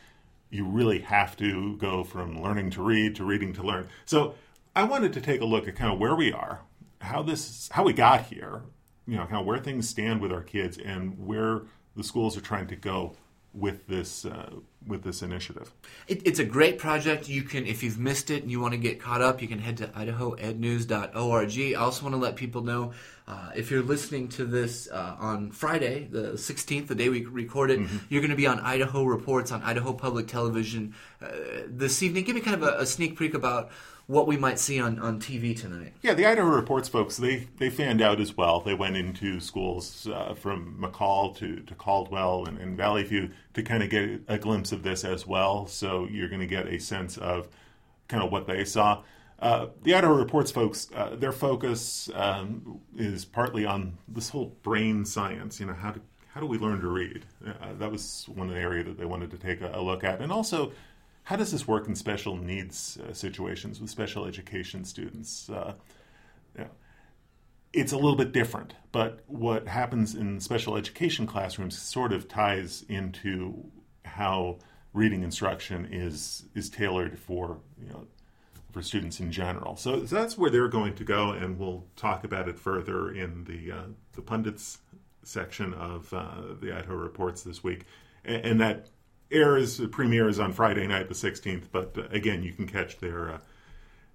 you 0.54 0.64
really 0.64 1.00
have 1.00 1.36
to 1.36 1.76
go 1.78 2.04
from 2.04 2.42
learning 2.42 2.70
to 2.70 2.84
read 2.84 3.16
to 3.16 3.26
reading 3.26 3.54
to 3.54 3.64
learn. 3.64 3.88
So 4.06 4.36
I 4.76 4.84
wanted 4.84 5.14
to 5.14 5.22
take 5.22 5.42
a 5.42 5.46
look 5.46 5.68
at 5.68 5.76
kind 5.76 5.92
of 5.92 6.00
where 6.00 6.16
we 6.16 6.32
are, 6.32 6.62
how 7.02 7.24
this, 7.24 7.70
how 7.72 7.84
we 7.84 7.92
got 7.92 8.26
here, 8.26 8.62
you 9.08 9.18
know, 9.18 9.26
kind 9.26 9.38
of 9.38 9.48
where 9.48 9.58
things 9.58 9.90
stand 9.90 10.22
with 10.22 10.32
our 10.32 10.44
kids, 10.44 10.78
and 10.78 11.26
where 11.26 11.64
the 11.96 12.04
schools 12.04 12.38
are 12.38 12.42
trying 12.42 12.68
to 12.68 12.76
go 12.76 13.16
with 13.54 13.88
this 13.88 14.26
uh, 14.26 14.50
with 14.86 15.04
this 15.04 15.22
initiative. 15.22 15.72
It, 16.08 16.26
it's 16.26 16.40
a 16.40 16.46
great 16.46 16.78
project. 16.78 17.30
You 17.30 17.44
can, 17.44 17.66
if 17.66 17.84
you've 17.84 18.00
missed 18.00 18.30
it 18.30 18.42
and 18.42 18.52
you 18.52 18.60
want 18.60 18.74
to 18.74 18.78
get 18.78 19.00
caught 19.00 19.22
up, 19.22 19.42
you 19.42 19.48
can 19.48 19.60
head 19.60 19.78
to 19.78 19.88
idahoednews.org. 19.88 21.60
I 21.60 21.74
also 21.80 22.04
want 22.04 22.14
to 22.14 22.20
let 22.20 22.36
people 22.36 22.64
know 22.64 22.94
uh, 23.28 23.52
if 23.56 23.72
you're 23.72 23.84
listening 23.84 24.28
to 24.30 24.46
this 24.46 24.90
uh, 24.92 25.16
on 25.20 25.52
Friday, 25.52 26.08
the 26.12 26.34
16th, 26.34 26.88
the 26.88 26.96
day 26.96 27.08
we 27.08 27.24
record 27.26 27.72
it, 27.72 27.80
you're 28.10 28.22
going 28.22 28.32
to 28.32 28.38
be 28.38 28.48
on 28.48 28.60
Idaho 28.60 29.06
Reports 29.06 29.52
on 29.52 29.62
Idaho 29.64 29.94
Public 29.94 30.28
Television 30.28 30.94
uh, 31.22 31.28
this 31.68 32.04
evening. 32.04 32.26
Give 32.26 32.36
me 32.36 32.42
kind 32.42 32.62
of 32.62 32.64
a, 32.64 32.80
a 32.80 32.86
sneak 32.86 33.18
peek 33.18 33.34
about 33.34 33.70
what 34.08 34.28
we 34.28 34.36
might 34.36 34.60
see 34.60 34.82
on, 34.82 35.00
on 35.00 35.20
TV 35.20 35.58
tonight. 35.58 35.94
Yeah, 36.02 36.14
the 36.14 36.26
Idaho 36.26 36.50
Reports 36.50 36.90
folks, 36.90 37.18
they, 37.18 37.48
they 37.58 37.70
fanned 37.70 38.02
out 38.02 38.20
as 38.20 38.36
well. 38.36 38.60
They 38.60 38.74
went 38.74 38.98
into 38.98 39.40
schools 39.40 40.08
uh, 40.08 40.34
from 40.34 40.78
McCall 40.80 41.36
to, 41.38 41.58
to 41.62 41.76
Caldwell 41.76 42.46
and, 42.46 42.58
and 42.58 42.76
Valley 42.76 43.04
View 43.04 43.30
to 43.54 43.64
kind 43.64 43.82
of 43.82 43.90
get 43.90 44.22
a 44.28 44.38
glimpse 44.38 44.72
of 44.72 44.84
this 44.84 45.06
as 45.06 45.26
well. 45.26 45.68
So 45.68 46.08
you're 46.12 46.28
going 46.28 46.42
to 46.42 46.48
get 46.48 46.68
a 46.68 46.80
sense 46.80 47.18
of 47.18 47.48
kind 48.08 48.24
of 48.24 48.32
what 48.32 48.46
they 48.46 48.66
saw. 48.66 49.04
Uh, 49.40 49.68
the 49.84 49.94
Idaho 49.94 50.14
Reports 50.14 50.52
folks, 50.52 50.90
uh, 50.96 51.16
their 51.16 51.32
focus 51.32 52.10
um, 52.14 52.80
is 52.98 53.26
partly 53.26 53.66
on 53.66 53.98
this 54.08 54.30
whole 54.30 54.56
brain 54.64 55.06
science. 55.06 55.60
You 55.60 55.68
know, 55.68 55.74
how 55.74 55.92
do, 55.92 56.02
how 56.28 56.42
do 56.42 56.46
we 56.46 56.58
learn 56.58 56.82
to 56.82 56.88
read? 56.88 57.26
Uh, 57.46 57.74
that 57.80 57.92
was 57.92 58.26
one 58.34 58.54
area 58.54 58.84
that 58.84 58.98
they 58.98 59.06
wanted 59.06 59.32
to 59.32 59.38
take 59.38 59.62
a, 59.62 59.72
a 59.74 59.82
look 59.82 60.04
at. 60.04 60.22
And 60.22 60.32
also, 60.32 60.72
how 61.24 61.36
does 61.36 61.52
this 61.52 61.68
work 61.68 61.88
in 61.88 61.96
special 61.96 62.36
needs 62.36 62.98
uh, 62.98 63.14
situations 63.14 63.80
with 63.80 63.90
special 63.90 64.26
education 64.26 64.84
students? 64.84 65.50
Uh, 65.50 65.74
know, 66.58 66.70
it's 67.72 67.92
a 67.92 67.96
little 67.96 68.16
bit 68.16 68.32
different, 68.32 68.74
but 68.92 69.24
what 69.28 69.68
happens 69.68 70.16
in 70.16 70.40
special 70.40 70.76
education 70.76 71.26
classrooms 71.26 71.78
sort 71.80 72.14
of 72.14 72.28
ties 72.28 72.86
into 72.90 73.64
how 74.06 74.60
reading 74.94 75.24
instruction 75.24 75.88
is 75.92 76.44
is 76.54 76.70
tailored 76.70 77.18
for 77.18 77.58
you 77.82 77.90
know 77.90 78.06
for 78.72 78.82
students 78.82 79.20
in 79.20 79.32
general. 79.32 79.76
So, 79.76 80.06
so 80.06 80.16
that's 80.16 80.38
where 80.38 80.50
they're 80.50 80.68
going 80.68 80.96
to 80.96 81.04
go, 81.04 81.32
and 81.32 81.58
we'll 81.58 81.86
talk 81.96 82.24
about 82.24 82.50
it 82.50 82.60
further 82.60 83.12
in 83.12 83.46
the 83.46 83.72
uh, 83.72 83.86
the 84.14 84.22
pundits 84.22 84.80
section 85.24 85.74
of 85.74 86.14
uh, 86.14 86.54
the 86.60 86.76
Idaho 86.76 86.96
Reports 86.96 87.44
this 87.44 87.64
week, 87.64 87.86
and, 88.26 88.46
and 88.46 88.62
that 88.62 88.90
airs 89.34 89.82
premieres 89.92 90.40
on 90.40 90.54
Friday 90.54 90.88
night, 90.88 91.10
the 91.10 91.16
sixteenth. 91.16 91.70
But 91.72 91.98
uh, 91.98 92.04
again, 92.12 92.44
you 92.44 92.54
can 92.54 92.68
catch 92.68 93.00
their 93.00 93.32
uh, 93.32 93.40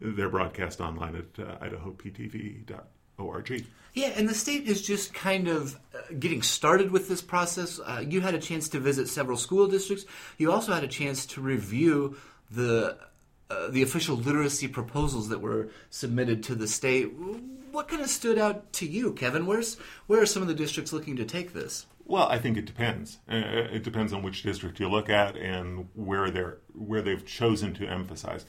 their 0.00 0.28
broadcast 0.28 0.80
online 0.80 1.16
at 1.16 1.38
uh, 1.38 1.58
IdahoPTV.org. 1.58 3.66
Yeah, 3.94 4.12
and 4.16 4.28
the 4.28 4.34
state 4.34 4.68
is 4.68 4.80
just 4.80 5.12
kind 5.12 5.48
of 5.48 5.76
uh, 5.94 5.98
getting 6.18 6.42
started 6.42 6.92
with 6.92 7.08
this 7.08 7.20
process. 7.20 7.80
Uh, 7.80 8.04
you 8.06 8.20
had 8.20 8.34
a 8.34 8.38
chance 8.38 8.68
to 8.70 8.78
visit 8.78 9.08
several 9.08 9.36
school 9.36 9.66
districts. 9.66 10.04
You 10.36 10.52
also 10.52 10.72
had 10.72 10.84
a 10.84 10.88
chance 10.88 11.26
to 11.26 11.40
review 11.40 12.16
the 12.50 12.96
uh, 13.50 13.68
the 13.68 13.82
official 13.82 14.16
literacy 14.16 14.68
proposals 14.68 15.30
that 15.30 15.40
were 15.40 15.68
submitted 15.90 16.44
to 16.44 16.54
the 16.54 16.68
state. 16.68 17.12
What 17.70 17.88
kind 17.88 18.02
of 18.02 18.08
stood 18.08 18.38
out 18.38 18.72
to 18.74 18.86
you, 18.86 19.12
Kevin? 19.12 19.46
Where's 19.46 19.76
where 20.06 20.22
are 20.22 20.26
some 20.26 20.42
of 20.42 20.48
the 20.48 20.54
districts 20.54 20.92
looking 20.92 21.16
to 21.16 21.24
take 21.24 21.52
this? 21.52 21.86
Well, 22.04 22.26
I 22.28 22.38
think 22.38 22.56
it 22.56 22.64
depends. 22.64 23.18
Uh, 23.30 23.36
it 23.36 23.82
depends 23.82 24.14
on 24.14 24.22
which 24.22 24.42
district 24.42 24.80
you 24.80 24.88
look 24.88 25.10
at 25.10 25.36
and 25.36 25.88
where 25.94 26.30
they're 26.30 26.58
where 26.72 27.02
they've 27.02 27.24
chosen 27.24 27.74
to 27.74 27.86
emphasize. 27.86 28.46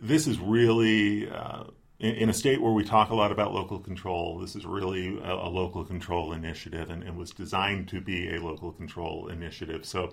This 0.00 0.26
is 0.26 0.38
really 0.38 1.30
uh, 1.30 1.64
in, 1.98 2.14
in, 2.16 2.28
a 2.28 2.34
state 2.34 2.60
where 2.60 2.72
we 2.72 2.84
talk 2.84 3.08
a 3.08 3.14
lot 3.14 3.32
about 3.32 3.54
local 3.54 3.78
control. 3.78 4.38
This 4.38 4.54
is 4.54 4.66
really 4.66 5.18
a, 5.18 5.32
a 5.32 5.48
local 5.48 5.84
control 5.84 6.32
initiative, 6.32 6.90
and, 6.90 7.02
and 7.02 7.16
was 7.16 7.30
designed 7.30 7.88
to 7.88 8.00
be 8.00 8.34
a 8.34 8.40
local 8.42 8.72
control 8.72 9.28
initiative. 9.28 9.86
So, 9.86 10.12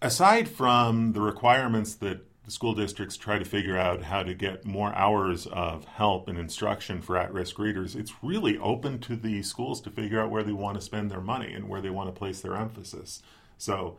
aside 0.00 0.48
from 0.48 1.12
the 1.12 1.20
requirements 1.20 1.94
that 1.96 2.24
the 2.48 2.52
school 2.52 2.72
districts 2.72 3.18
try 3.18 3.38
to 3.38 3.44
figure 3.44 3.76
out 3.76 4.04
how 4.04 4.22
to 4.22 4.32
get 4.32 4.64
more 4.64 4.90
hours 4.94 5.46
of 5.48 5.84
help 5.84 6.28
and 6.28 6.38
instruction 6.38 7.02
for 7.02 7.18
at 7.18 7.30
risk 7.30 7.58
readers, 7.58 7.94
it's 7.94 8.14
really 8.22 8.56
open 8.56 8.98
to 9.00 9.16
the 9.16 9.42
schools 9.42 9.82
to 9.82 9.90
figure 9.90 10.18
out 10.18 10.30
where 10.30 10.42
they 10.42 10.52
want 10.52 10.74
to 10.74 10.80
spend 10.80 11.10
their 11.10 11.20
money 11.20 11.52
and 11.52 11.68
where 11.68 11.82
they 11.82 11.90
want 11.90 12.08
to 12.08 12.18
place 12.18 12.40
their 12.40 12.56
emphasis. 12.56 13.22
So, 13.58 13.98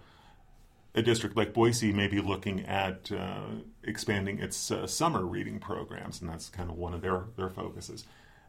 a 0.96 1.04
district 1.04 1.38
like 1.38 1.54
Boise 1.54 1.94
may 1.94 2.08
be 2.08 2.22
looking 2.22 2.66
at 2.66 3.12
uh, 3.12 3.50
expanding 3.84 4.40
its 4.40 4.72
uh, 4.72 4.88
summer 4.88 5.28
reading 5.28 5.60
programs, 5.60 6.20
and 6.20 6.28
that's 6.28 6.50
kind 6.50 6.72
of 6.72 6.76
one 6.76 6.96
of 6.96 7.02
their, 7.02 7.26
their 7.38 7.52
focuses. 7.52 8.06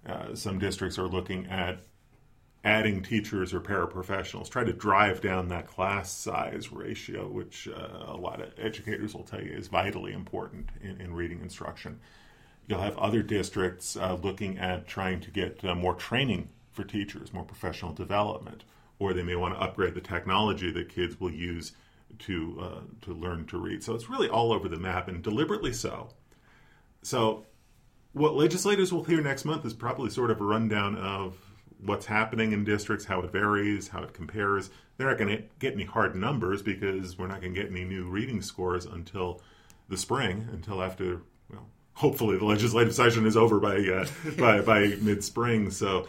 Uh, 0.08 0.34
some 0.34 0.58
districts 0.58 0.98
are 0.98 1.08
looking 1.08 1.46
at 1.48 1.80
adding 2.64 3.02
teachers 3.02 3.54
or 3.54 3.60
paraprofessionals, 3.60 4.50
try 4.50 4.64
to 4.64 4.72
drive 4.72 5.20
down 5.20 5.48
that 5.48 5.66
class 5.66 6.12
size 6.12 6.70
ratio, 6.70 7.26
which 7.26 7.68
uh, 7.68 8.12
a 8.12 8.16
lot 8.16 8.40
of 8.40 8.52
educators 8.58 9.14
will 9.14 9.22
tell 9.22 9.42
you 9.42 9.52
is 9.52 9.68
vitally 9.68 10.12
important 10.12 10.68
in, 10.82 11.00
in 11.00 11.14
reading 11.14 11.40
instruction. 11.40 11.98
You'll 12.66 12.82
have 12.82 12.98
other 12.98 13.22
districts 13.22 13.96
uh, 13.96 14.18
looking 14.22 14.58
at 14.58 14.86
trying 14.86 15.20
to 15.20 15.30
get 15.30 15.64
uh, 15.64 15.74
more 15.74 15.94
training 15.94 16.50
for 16.72 16.84
teachers, 16.84 17.32
more 17.32 17.44
professional 17.44 17.92
development, 17.92 18.64
or 18.98 19.14
they 19.14 19.22
may 19.22 19.36
want 19.36 19.54
to 19.54 19.60
upgrade 19.60 19.94
the 19.94 20.00
technology 20.00 20.70
that 20.70 20.88
kids 20.88 21.18
will 21.18 21.32
use 21.32 21.72
to 22.18 22.58
uh, 22.60 22.80
to 23.02 23.14
learn 23.14 23.46
to 23.46 23.58
read. 23.58 23.82
So 23.82 23.94
it's 23.94 24.10
really 24.10 24.28
all 24.28 24.52
over 24.52 24.68
the 24.68 24.78
map, 24.78 25.08
and 25.08 25.22
deliberately 25.22 25.72
so. 25.72 26.10
So, 27.02 27.46
what 28.12 28.34
legislators 28.34 28.92
will 28.92 29.04
hear 29.04 29.22
next 29.22 29.44
month 29.44 29.64
is 29.64 29.72
probably 29.72 30.10
sort 30.10 30.30
of 30.30 30.40
a 30.40 30.44
rundown 30.44 30.96
of 30.96 31.36
what's 31.84 32.06
happening 32.06 32.52
in 32.52 32.64
districts, 32.64 33.06
how 33.06 33.20
it 33.20 33.32
varies, 33.32 33.88
how 33.88 34.02
it 34.02 34.12
compares. 34.12 34.70
They're 34.96 35.08
not 35.08 35.18
going 35.18 35.36
to 35.36 35.42
get 35.58 35.74
any 35.74 35.84
hard 35.84 36.14
numbers 36.14 36.62
because 36.62 37.18
we're 37.18 37.26
not 37.26 37.40
going 37.40 37.54
to 37.54 37.60
get 37.60 37.70
any 37.70 37.84
new 37.84 38.04
reading 38.04 38.42
scores 38.42 38.84
until 38.84 39.40
the 39.88 39.96
spring, 39.96 40.48
until 40.52 40.82
after, 40.82 41.22
well, 41.50 41.66
hopefully 41.94 42.36
the 42.36 42.44
legislative 42.44 42.94
session 42.94 43.26
is 43.26 43.36
over 43.36 43.58
by 43.58 43.78
uh, 43.78 44.06
by, 44.38 44.60
by 44.60 44.80
mid 45.00 45.24
spring. 45.24 45.70
So, 45.70 46.06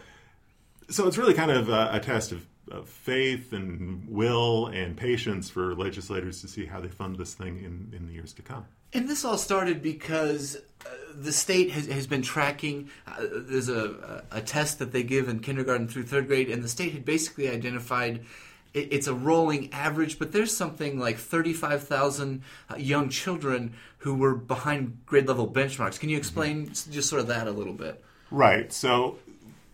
so 0.90 1.08
it's 1.08 1.18
really 1.18 1.34
kind 1.34 1.52
of 1.52 1.70
a, 1.70 1.90
a 1.94 2.00
test 2.00 2.32
of, 2.32 2.46
of, 2.72 2.90
faith 2.90 3.54
and 3.54 4.08
will 4.08 4.68
and 4.68 4.98
patience 4.98 5.50
for 5.50 5.76
legislators 5.76 6.42
to 6.42 6.48
see 6.48 6.66
how 6.66 6.80
they 6.80 6.88
fund 6.88 7.18
this 7.18 7.34
thing 7.34 7.58
in, 7.60 7.96
in 7.96 8.08
the 8.08 8.14
years 8.14 8.34
to 8.34 8.42
come. 8.42 8.66
And 8.94 9.08
this 9.08 9.24
all 9.24 9.38
started 9.38 9.82
because 9.82 10.58
uh, 10.86 10.90
the 11.16 11.32
state 11.32 11.72
has, 11.72 11.88
has 11.88 12.08
been 12.08 12.22
tracking. 12.22 12.90
Uh, 13.08 13.26
there's 13.32 13.70
a, 13.70 14.24
a 14.32 14.42
test 14.42 14.80
that 14.80 14.92
they 14.92 15.04
give 15.04 15.30
in 15.30 15.40
kindergarten 15.40 15.88
through 15.88 16.04
third 16.04 16.28
grade, 16.28 16.50
and 16.50 16.64
the 16.64 16.68
state 16.68 16.94
had 16.94 17.06
basically 17.06 17.50
identified 17.50 18.26
it, 18.74 18.88
it's 18.92 19.08
a 19.08 19.14
rolling 19.14 19.72
average, 19.74 20.20
but 20.20 20.32
there's 20.32 20.56
something 20.56 21.00
like 21.00 21.18
35,000 21.18 22.42
uh, 22.70 22.76
young 22.76 23.10
children 23.10 23.74
who 24.00 24.16
were 24.16 24.36
behind 24.36 25.06
grade 25.06 25.28
level 25.28 25.48
benchmarks. 25.48 26.00
Can 26.00 26.10
you 26.10 26.18
explain 26.18 26.68
mm-hmm. 26.68 26.92
just 26.92 27.10
sort 27.10 27.22
of 27.22 27.28
that 27.28 27.48
a 27.48 27.52
little 27.52 27.74
bit? 27.74 28.04
Right. 28.30 28.72
So 28.72 29.20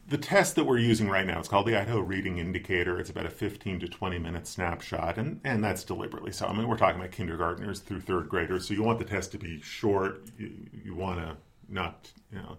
the 0.08 0.18
test 0.18 0.56
that 0.56 0.64
we're 0.64 0.78
using 0.78 1.10
right 1.10 1.26
now, 1.26 1.38
it's 1.38 1.50
called 1.50 1.68
the 1.68 1.76
Idaho 1.76 2.00
Reading 2.00 2.38
Indicator. 2.38 2.98
It's 2.98 3.10
about 3.10 3.26
a 3.26 3.30
15 3.30 3.82
to 3.82 3.88
20 3.88 4.20
minute 4.20 4.48
snapshot, 4.48 5.18
and, 5.18 5.42
and 5.44 5.62
that's 5.62 5.84
deliberately 5.84 6.32
so. 6.32 6.48
I 6.48 6.54
mean, 6.54 6.68
we're 6.68 6.78
talking 6.78 7.00
about 7.00 7.12
kindergartners 7.12 7.82
through 7.82 8.02
third 8.02 8.30
graders, 8.30 8.68
so 8.68 8.74
you 8.74 8.84
want 8.84 9.00
the 9.00 9.06
test 9.06 9.34
to 9.34 9.38
be 9.38 9.62
short. 9.62 10.22
You, 10.38 10.52
you 10.86 10.96
want 10.96 11.20
to 11.20 11.36
not, 11.68 12.10
you 12.32 12.38
know, 12.38 12.58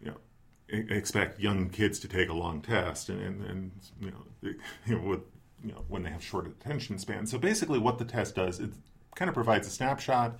you 0.00 0.10
know, 0.12 0.84
expect 0.94 1.40
young 1.40 1.70
kids 1.70 1.98
to 2.00 2.08
take 2.08 2.28
a 2.28 2.34
long 2.34 2.62
test, 2.62 3.08
and, 3.08 3.20
and, 3.20 3.44
and 3.44 3.70
you 4.00 4.10
know, 4.12 4.52
you 4.86 4.94
know, 4.96 5.08
with, 5.08 5.20
you 5.64 5.72
know, 5.72 5.84
when 5.88 6.04
they 6.04 6.10
have 6.10 6.22
short 6.22 6.46
attention 6.46 6.98
spans. 6.98 7.32
So 7.32 7.38
basically, 7.38 7.80
what 7.80 7.98
the 7.98 8.04
test 8.04 8.36
does, 8.36 8.60
it 8.60 8.70
kind 9.16 9.28
of 9.28 9.34
provides 9.34 9.66
a 9.66 9.70
snapshot. 9.70 10.38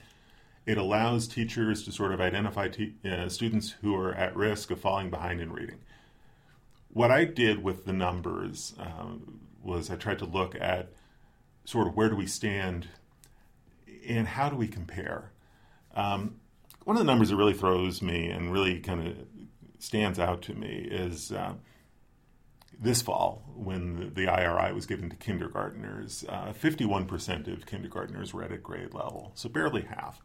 It 0.65 0.79
allows 0.79 1.27
teachers 1.27 1.83
to 1.87 1.93
sort 1.93 2.13
of 2.13 2.21
identify 2.21 2.69
te- 2.69 2.95
uh, 3.05 3.29
students 3.29 3.71
who 3.81 3.97
are 3.97 4.15
at 4.15 4.37
risk 4.37 4.71
of 4.71 4.79
falling 4.79 5.11
behind 5.11 5.41
in 5.41 5.53
reading 5.53 5.81
what 6.93 7.11
I 7.11 7.25
did 7.25 7.63
with 7.63 7.85
the 7.85 7.93
numbers 7.93 8.75
um, 8.79 9.41
was 9.63 9.91
I 9.91 9.97
tried 9.97 10.19
to 10.21 10.25
look 10.25 10.55
at 10.55 10.93
sort 11.65 11.87
of 11.87 11.97
where 11.97 12.09
do 12.09 12.17
we 12.17 12.27
stand 12.27 12.89
and 14.07 14.27
how 14.27 14.49
do 14.49 14.57
we 14.57 14.67
compare. 14.67 15.33
Um, 15.95 16.37
one 16.85 16.97
of 16.97 17.01
the 17.01 17.11
numbers 17.11 17.29
that 17.31 17.37
really 17.37 17.53
throws 17.55 18.03
me 18.03 18.31
and 18.31 18.53
really 18.53 18.81
kind 18.81 19.07
of 19.07 19.17
stands 19.79 20.19
out 20.19 20.43
to 20.43 20.55
me 20.55 20.89
is 20.91 21.31
uh, 21.33 21.55
this 22.79 23.03
fall 23.03 23.45
when 23.55 24.13
the, 24.15 24.27
IRI 24.27 24.73
was 24.73 24.87
given 24.87 25.11
to 25.11 25.17
kindergartners. 25.17 26.25
Uh, 26.29 26.53
51% 26.53 27.53
of 27.53 27.67
kindergartners 27.67 28.33
read 28.33 28.53
at 28.53 28.63
grade 28.63 28.95
level, 28.95 29.33
so 29.35 29.49
barely 29.49 29.83
half. 29.83 30.23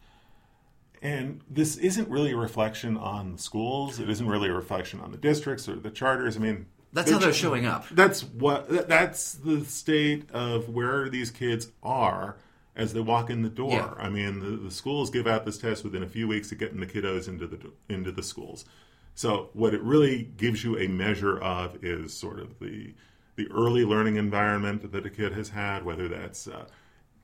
And 1.02 1.42
this 1.50 1.78
isn't 1.78 2.10
really 2.10 2.32
a 2.32 2.38
reflection 2.38 2.98
on 2.98 3.34
the 3.34 3.38
schools. 3.38 4.00
It 4.00 4.10
isn't 4.10 4.28
really 4.28 4.50
a 4.50 4.54
reflection 4.54 5.00
on 5.00 5.12
the 5.12 5.18
districts 5.18 5.70
or 5.70 5.75
the 5.75 5.92
charters. 5.92 6.36
I 6.36 6.40
mean, 6.40 6.66
that's 6.94 7.12
how 7.12 7.20
they're 7.20 7.34
showing 7.34 7.66
up. 7.66 7.88
That's 7.90 8.24
what. 8.24 8.88
That's 8.88 9.34
the 9.34 9.66
state 9.66 10.30
of 10.32 10.70
where 10.70 11.10
these 11.10 11.30
kids 11.30 11.68
are 11.84 12.38
as 12.75 12.94
they 12.94 13.00
walk 13.00 13.30
in 13.30 13.42
the 13.42 13.50
door. 13.50 13.72
Yeah. 13.72 13.94
I 13.98 14.10
mean, 14.10 14.40
the, 14.40 14.58
the, 14.58 14.72
schools 14.72 15.10
give 15.10 15.28
out 15.28 15.46
this 15.46 15.58
test 15.58 15.84
within 15.84 16.04
a 16.04 16.08
few 16.08 16.28
weeks 16.28 16.52
of 16.52 16.58
getting 16.58 16.80
the 16.80 16.86
kiddos 16.86 17.28
into 17.28 17.48
the 17.48 17.60
into 17.90 18.12
the 18.12 18.24
schools. 18.24 18.66
So 19.14 19.50
what 19.54 19.74
it 19.74 19.82
really 19.82 20.24
gives 20.38 20.64
you 20.64 20.78
a 20.78 20.88
measure 20.88 21.40
of 21.40 21.84
is 21.84 22.14
sort 22.14 22.40
of 22.40 22.60
the 22.60 22.94
the 23.36 23.50
early 23.52 23.84
learning 23.86 24.16
environment 24.16 24.92
that 24.92 25.06
a 25.06 25.10
kid 25.10 25.34
has 25.34 25.50
had, 25.50 25.84
whether 25.84 26.08
that's 26.08 26.48
uh, 26.48 26.66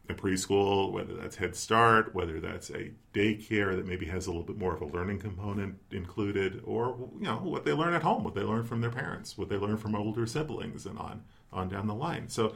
a 0.10 0.14
preschool, 0.14 0.92
whether 0.92 1.14
that's 1.16 1.38
Head 1.38 1.56
Start, 1.56 2.14
whether 2.14 2.40
that's 2.40 2.70
a 2.70 2.92
daycare 3.14 3.76
that 3.76 3.88
maybe 3.88 4.06
has 4.08 4.28
a 4.28 4.30
little 4.30 4.44
bit 4.44 4.58
more 4.58 4.76
of 4.76 4.82
a 4.82 4.86
learning 4.86 5.20
component 5.20 5.78
included, 5.92 6.62
or 6.66 7.10
you 7.20 7.26
know 7.26 7.38
what 7.38 7.66
they 7.66 7.74
learn 7.74 7.94
at 7.94 8.04
home, 8.04 8.24
what 8.24 8.36
they 8.36 8.42
learn 8.42 8.64
from 8.64 8.82
their 8.82 8.92
parents, 8.92 9.38
what 9.38 9.50
they 9.50 9.58
learn 9.58 9.78
from 9.78 9.96
older 9.96 10.26
siblings, 10.26 10.86
and 10.86 10.98
on 10.98 11.24
on 11.54 11.70
down 11.70 11.88
the 11.88 11.96
line. 11.96 12.28
So 12.30 12.54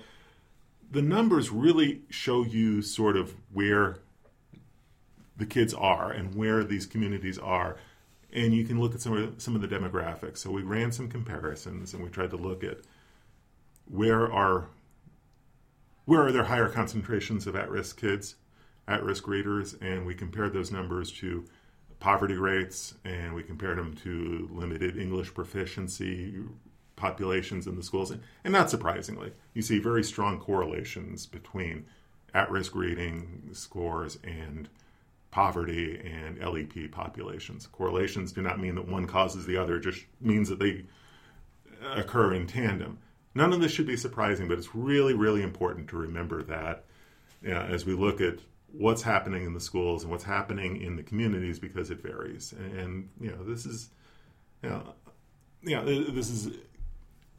the 0.92 1.02
numbers 1.02 1.50
really 1.50 2.02
show 2.10 2.44
you 2.44 2.82
sort 2.82 3.18
of 3.18 3.36
where 3.52 4.00
the 5.38 5.46
kids 5.46 5.74
are 5.74 6.12
and 6.12 6.36
where 6.36 6.64
these 6.64 6.86
communities 6.86 7.38
are. 7.38 7.78
And 8.32 8.54
you 8.54 8.66
can 8.66 8.80
look 8.80 8.94
at 8.94 9.02
some 9.02 9.16
of 9.16 9.42
some 9.42 9.56
of 9.56 9.62
the 9.62 9.68
demographics. 9.68 10.38
So 10.38 10.52
we 10.52 10.62
ran 10.62 10.92
some 10.92 11.10
comparisons 11.10 11.94
and 11.94 12.04
we 12.04 12.10
tried 12.10 12.32
to 12.32 12.38
look 12.38 12.64
at 12.64 12.80
where 13.86 14.32
are 14.32 14.68
where 16.06 16.22
are 16.22 16.32
there 16.32 16.44
higher 16.44 16.70
concentrations 16.70 17.48
of 17.48 17.56
at 17.56 17.70
risk 17.70 18.00
kids, 18.00 18.36
at 18.88 19.04
risk 19.04 19.28
readers, 19.28 19.76
and 19.82 20.06
we 20.06 20.14
compared 20.14 20.54
those 20.54 20.72
numbers 20.72 21.12
to 21.12 21.46
poverty 22.00 22.36
rates 22.36 22.94
and 23.04 23.34
we 23.34 23.42
compared 23.42 23.78
them 23.78 23.94
to 23.96 24.48
limited 24.52 24.98
English 24.98 25.34
proficiency 25.34 26.36
populations 26.96 27.68
in 27.68 27.76
the 27.76 27.84
schools. 27.84 28.12
And 28.12 28.54
not 28.54 28.70
surprisingly, 28.70 29.34
you 29.54 29.62
see 29.62 29.80
very 29.80 30.04
strong 30.04 30.40
correlations 30.40 31.26
between 31.26 31.86
at 32.34 32.52
risk 32.52 32.76
reading 32.76 33.50
scores 33.54 34.20
and 34.24 34.70
poverty 35.32 36.00
and 36.06 36.38
LEP 36.40 36.92
populations. 36.92 37.68
Correlations 37.68 38.32
do 38.32 38.42
not 38.42 38.60
mean 38.60 38.76
that 38.76 38.88
one 38.88 39.08
causes 39.08 39.46
the 39.46 39.58
other, 39.58 39.78
it 39.78 39.82
just 39.82 40.06
means 40.22 40.50
that 40.50 40.60
they 40.60 40.84
occur 41.94 42.34
in 42.34 42.48
tandem. 42.48 42.98
None 43.36 43.54
of 43.54 43.60
this 43.60 43.72
should 43.72 43.86
be 43.86 43.98
surprising, 43.98 44.48
but 44.48 44.58
it's 44.58 44.74
really, 44.74 45.14
really 45.14 45.44
important 45.44 45.90
to 45.90 45.98
remember 45.98 46.42
that 46.44 46.86
you 47.42 47.50
know, 47.54 47.62
as 47.62 47.86
we 47.86 47.94
look 47.94 48.22
at 48.22 48.40
what's 48.72 49.04
happening 49.04 49.46
in 49.46 49.54
the 49.54 49.60
schools 49.60 50.04
and 50.04 50.12
what's 50.12 50.24
happening 50.24 50.82
in 50.82 50.96
the 50.96 51.04
communities 51.04 51.60
because 51.60 51.92
it 51.92 52.02
varies. 52.02 52.54
And, 52.54 53.10
you 53.20 53.32
know, 53.32 53.44
this 53.44 53.66
is, 53.66 53.90
you 54.64 54.70
know, 54.70 54.94
you 55.62 55.76
know 55.76 55.86
this 55.86 56.30
is 56.30 56.48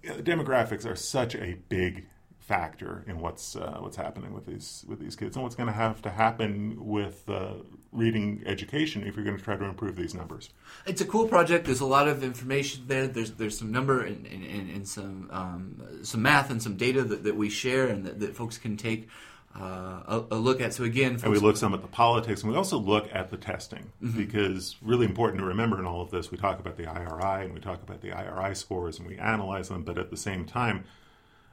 you 0.03 0.11
know, 0.11 0.17
demographics 0.17 0.87
are 0.87 0.97
such 0.97 1.35
a 1.35 1.57
big 1.69 2.07
factor 2.47 3.05
in 3.09 3.19
what's 3.19 3.57
uh, 3.57 3.79
what's 3.81 3.97
happening 3.97 4.33
with 4.33 4.47
these 4.47 4.85
with 4.87 5.01
these 5.01 5.17
kids 5.17 5.35
and 5.35 5.43
what's 5.43 5.57
going 5.57 5.67
to 5.67 5.73
have 5.73 6.01
to 6.01 6.11
happen 6.11 6.77
with 6.87 7.29
uh, 7.29 7.55
reading 7.91 8.41
education 8.47 9.05
if 9.05 9.17
you're 9.17 9.25
going 9.25 9.37
to 9.37 9.43
try 9.43 9.57
to 9.57 9.65
improve 9.65 9.97
these 9.97 10.15
numbers. 10.15 10.51
It's 10.87 11.01
a 11.01 11.05
cool 11.05 11.27
project. 11.27 11.65
There's 11.67 11.81
a 11.81 11.87
lot 11.87 12.07
of 12.07 12.23
information 12.23 12.85
there. 12.87 13.09
There's 13.09 13.33
there's 13.33 13.59
some 13.59 13.73
number 13.73 14.01
and, 14.03 14.27
and, 14.27 14.71
and 14.71 14.87
some 14.87 15.29
um, 15.33 15.83
some 16.05 16.23
math 16.23 16.51
and 16.51 16.63
some 16.63 16.77
data 16.77 17.03
that, 17.03 17.25
that 17.25 17.37
we 17.37 17.51
share 17.51 17.89
and 17.89 18.07
that, 18.07 18.21
that 18.21 18.37
folks 18.37 18.59
can 18.59 18.77
take 18.77 19.09
uh, 19.59 20.03
a, 20.07 20.25
a, 20.33 20.37
look 20.37 20.61
at. 20.61 20.73
So 20.73 20.85
again, 20.85 21.19
and 21.23 21.33
we 21.33 21.39
look 21.39 21.57
some 21.57 21.75
at 21.75 21.83
the 21.83 21.89
politics, 21.89 22.43
and 22.43 22.53
we 22.53 22.57
also 22.57 22.79
look 22.79 23.09
at 23.13 23.31
the 23.31 23.37
testing 23.37 23.91
Mm-hmm. 24.03 24.19
because 24.19 24.77
really 24.83 25.07
important 25.07 25.41
to 25.41 25.47
remember 25.47 25.79
in 25.81 25.87
all 25.87 26.01
of 26.01 26.11
this. 26.11 26.31
We 26.31 26.37
talk 26.37 26.61
about 26.61 26.77
the 26.77 26.87
IRI 26.87 27.45
and 27.47 27.55
we 27.55 27.61
talk 27.61 27.83
about 27.83 28.03
the 28.03 28.13
IRI 28.13 28.55
scores 28.55 28.99
and 28.99 29.09
we 29.09 29.17
analyze 29.17 29.69
them, 29.69 29.83
but 29.83 29.99
at 29.99 30.11
the 30.11 30.17
same 30.17 30.45
time, 30.45 30.85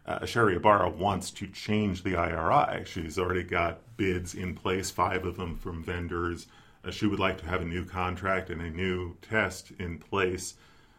uh, 0.05 0.25
Sherri 0.25 0.55
Ybarra 0.55 0.89
wants 0.89 1.31
to 1.31 1.47
change 1.47 2.03
the 2.03 2.15
IRI. 2.15 2.85
She's 2.85 3.17
already 3.17 3.43
got 3.43 3.79
bids 3.97 4.35
in 4.35 4.53
place, 4.55 4.91
five 4.91 5.25
of 5.25 5.37
them 5.37 5.55
from 5.57 5.83
vendors. 5.83 6.47
Uh, 6.83 6.91
she 6.91 7.05
would 7.07 7.19
like 7.19 7.37
to 7.39 7.45
have 7.45 7.61
a 7.61 7.65
new 7.65 7.85
contract 7.85 8.49
and 8.49 8.61
a 8.61 8.69
new 8.69 9.15
test 9.21 9.71
in 9.79 9.97
place, 9.97 10.55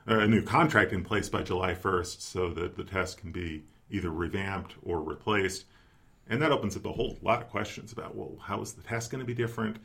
uh, 0.08 0.20
a 0.20 0.26
new 0.26 0.42
contract 0.42 0.92
in 0.92 1.04
place 1.04 1.28
by 1.28 1.42
July 1.42 1.74
1st 1.74 2.20
so 2.20 2.50
that 2.50 2.76
the 2.76 2.84
test 2.84 3.18
can 3.18 3.30
be 3.30 3.64
either 3.90 4.10
revamped 4.10 4.74
or 4.82 5.02
replaced. 5.02 5.66
And 6.28 6.40
that 6.40 6.52
opens 6.52 6.74
up 6.74 6.86
a 6.86 6.92
whole 6.92 7.18
lot 7.20 7.42
of 7.42 7.50
questions 7.50 7.92
about 7.92 8.14
well, 8.16 8.36
how 8.40 8.62
is 8.62 8.72
the 8.72 8.82
test 8.82 9.10
going 9.10 9.20
to 9.20 9.26
be 9.26 9.34
different? 9.34 9.76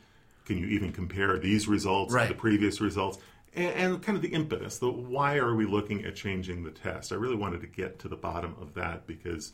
Can 0.46 0.56
you 0.56 0.66
even 0.68 0.90
compare 0.92 1.38
these 1.38 1.68
results 1.68 2.14
Right. 2.14 2.26
to 2.28 2.32
the 2.32 2.38
previous 2.40 2.80
results? 2.80 3.18
And, 3.54 3.74
and 3.74 4.02
kind 4.02 4.16
of 4.16 4.22
the 4.22 4.28
impetus, 4.28 4.78
the 4.78 4.90
why 4.90 5.36
are 5.36 5.54
we 5.54 5.66
looking 5.66 6.04
at 6.04 6.14
changing 6.14 6.64
the 6.64 6.70
test? 6.70 7.12
I 7.12 7.16
really 7.16 7.36
wanted 7.36 7.60
to 7.62 7.66
get 7.66 7.98
to 8.00 8.08
the 8.08 8.16
bottom 8.16 8.54
of 8.60 8.74
that 8.74 9.06
because 9.06 9.52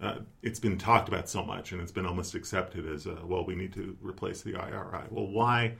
uh, 0.00 0.16
it's 0.42 0.60
been 0.60 0.78
talked 0.78 1.08
about 1.08 1.28
so 1.28 1.44
much 1.44 1.72
and 1.72 1.80
it's 1.80 1.92
been 1.92 2.06
almost 2.06 2.34
accepted 2.34 2.86
as 2.86 3.06
uh, 3.06 3.16
well, 3.24 3.44
we 3.44 3.54
need 3.54 3.72
to 3.74 3.96
replace 4.00 4.42
the 4.42 4.54
IRI. 4.56 5.04
Well, 5.10 5.26
why? 5.26 5.76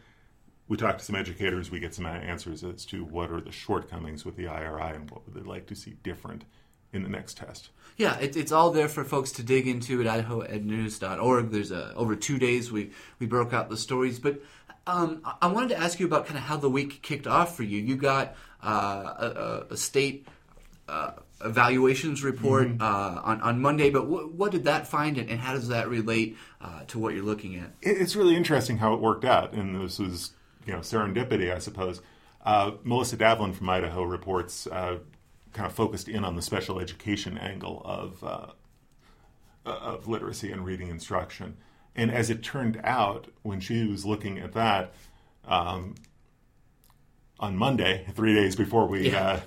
We 0.69 0.77
talked 0.77 0.99
to 0.99 1.05
some 1.05 1.15
educators, 1.15 1.71
we 1.71 1.79
get 1.79 1.95
some 1.95 2.07
answers 2.07 2.65
as 2.65 2.85
to 2.87 3.05
what 3.05 3.31
are 3.31 3.41
the 3.41 3.53
shortcomings 3.53 4.25
with 4.25 4.37
the 4.37 4.49
IRI 4.49 4.97
and 4.97 5.09
what 5.11 5.25
would 5.25 5.35
they 5.35 5.49
like 5.49 5.67
to 5.69 5.77
see 5.77 5.97
different 6.03 6.45
in 6.93 7.03
the 7.03 7.09
next 7.09 7.37
test. 7.37 7.71
Yeah, 7.97 8.19
it, 8.19 8.37
it's 8.37 8.53
all 8.53 8.71
there 8.71 8.89
for 8.89 9.05
folks 9.05 9.33
to 9.33 9.43
dig 9.43 9.69
into 9.69 10.07
at 10.07 10.27
idahoednews.org. 10.27 11.51
There's 11.51 11.71
a, 11.71 11.95
over 11.95 12.17
two 12.17 12.39
days 12.39 12.73
we, 12.73 12.91
we 13.19 13.27
broke 13.27 13.53
out 13.53 13.71
the 13.71 13.77
stories. 13.77 14.19
But 14.19 14.43
um, 14.87 15.23
I- 15.43 15.49
wanted 15.49 15.71
to 15.71 15.79
ask 15.79 15.99
you 16.01 16.07
about 16.07 16.27
kind 16.27 16.39
of 16.39 16.45
how 16.45 16.57
the 16.57 16.71
week 16.71 17.03
kicked 17.03 17.27
off 17.27 17.57
for 17.57 17.63
you. 17.63 17.79
You 17.81 17.97
got 17.97 18.35
uh, 18.63 19.67
a, 19.69 19.73
a- 19.73 19.77
state 19.77 20.27
uh, 20.89 21.13
evaluations 21.45 22.23
report 22.23 22.69
uh, 22.81 23.21
on, 23.25 23.41
on 23.41 23.61
Monday, 23.61 23.91
but 23.91 24.03
wh- 24.03 24.35
what 24.39 24.53
did 24.53 24.65
that 24.65 24.87
find 24.87 25.19
and, 25.19 25.29
and 25.29 25.41
how 25.41 25.53
does 25.53 25.69
that 25.69 25.89
relate 25.89 26.37
uh, 26.61 26.83
to 26.89 26.99
what 26.99 27.15
you're 27.15 27.25
looking 27.25 27.57
at? 27.57 27.71
it's 27.83 28.15
really 28.17 28.37
interesting 28.37 28.79
how 28.79 28.95
it 28.95 29.01
worked 29.01 29.25
out, 29.25 29.53
and 29.53 29.81
this 29.83 29.99
was 29.99 30.33
you 30.67 30.73
know 30.73 30.79
serendipity, 30.81 31.55
I 31.55 31.59
suppose. 31.59 32.01
Uh, 32.45 32.73
Melissa 32.85 33.17
Davlin 33.17 33.55
from 33.55 33.69
Idaho 33.69 34.05
reports 34.05 34.69
uh, 34.69 34.99
kind 35.53 35.67
of 35.67 35.73
focused 35.73 36.09
in 36.09 36.25
on 36.25 36.37
the 36.37 36.43
special 36.43 36.79
education 36.79 37.37
angle 37.37 37.83
of 37.85 38.23
uh, 38.23 38.47
of 39.65 40.07
literacy 40.07 40.53
and 40.53 40.65
reading 40.65 40.89
instruction, 40.89 41.57
and 41.97 42.11
as 42.11 42.31
it 42.31 42.43
turned 42.43 42.81
out, 42.85 43.27
when 43.43 43.59
she 43.59 43.87
was 43.87 44.05
looking 44.05 44.39
at 44.39 44.53
that. 44.53 44.93
Um, 45.47 45.95
on 47.39 47.57
Monday, 47.57 48.07
three 48.15 48.35
days 48.35 48.57
before 48.57 48.87
we, 48.87 49.11
Yeah. 49.11 49.29
uh, 49.29 49.41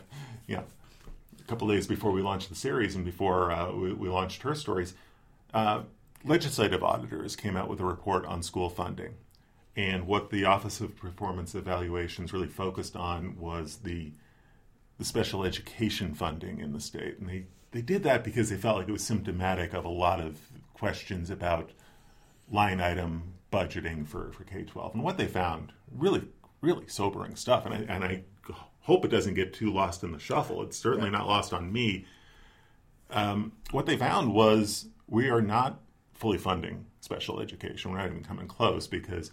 you 0.47 0.55
know, 0.57 0.63
a 1.39 1.43
couple 1.45 1.67
days 1.67 1.87
before 1.87 2.11
we 2.11 2.21
launched 2.21 2.49
the 2.49 2.55
series 2.55 2.95
and 2.95 3.03
before 3.03 3.51
uh, 3.51 3.71
we, 3.71 3.93
we 3.93 4.09
launched 4.09 4.43
her 4.43 4.53
stories, 4.53 4.93
uh, 5.53 5.81
legislative 6.23 6.83
auditors 6.83 7.35
came 7.35 7.55
out 7.57 7.67
with 7.69 7.79
a 7.79 7.85
report 7.85 8.25
on 8.25 8.43
school 8.43 8.69
funding. 8.69 9.15
And 9.75 10.05
what 10.07 10.29
the 10.29 10.45
Office 10.45 10.81
of 10.81 10.95
Performance 10.97 11.55
Evaluations 11.55 12.33
really 12.33 12.47
focused 12.47 12.95
on 12.95 13.39
was 13.39 13.77
the, 13.77 14.11
the 14.97 15.05
special 15.05 15.43
education 15.43 16.13
funding 16.13 16.59
in 16.59 16.73
the 16.73 16.79
state. 16.79 17.17
And 17.19 17.29
they, 17.29 17.45
they 17.71 17.81
did 17.81 18.03
that 18.03 18.23
because 18.23 18.49
they 18.49 18.57
felt 18.57 18.77
like 18.77 18.89
it 18.89 18.91
was 18.91 19.03
symptomatic 19.03 19.73
of 19.73 19.85
a 19.85 19.89
lot 19.89 20.19
of 20.19 20.37
questions 20.73 21.29
about 21.29 21.71
line 22.51 22.81
item 22.81 23.33
budgeting 23.51 24.07
for, 24.07 24.31
for 24.31 24.43
K 24.43 24.63
12. 24.63 24.95
And 24.95 25.03
what 25.03 25.17
they 25.17 25.27
found 25.27 25.71
really, 25.91 26.27
really 26.61 26.87
sobering 26.87 27.35
stuff. 27.35 27.65
And 27.65 27.73
I, 27.73 27.93
and 27.93 28.03
I 28.03 28.23
hope 28.81 29.05
it 29.05 29.11
doesn't 29.11 29.35
get 29.35 29.53
too 29.53 29.71
lost 29.71 30.03
in 30.03 30.11
the 30.11 30.19
shuffle. 30.19 30.61
It's 30.63 30.77
certainly 30.77 31.09
not 31.09 31.27
lost 31.27 31.53
on 31.53 31.71
me. 31.71 32.05
Um, 33.11 33.53
what 33.71 33.85
they 33.85 33.97
found 33.97 34.33
was 34.33 34.87
we 35.07 35.29
are 35.29 35.41
not 35.41 35.79
fully 36.13 36.37
funding 36.37 36.85
special 37.01 37.39
education. 37.39 37.91
We're 37.91 37.97
not 37.97 38.07
even 38.07 38.23
coming 38.23 38.47
close 38.47 38.87
because 38.87 39.31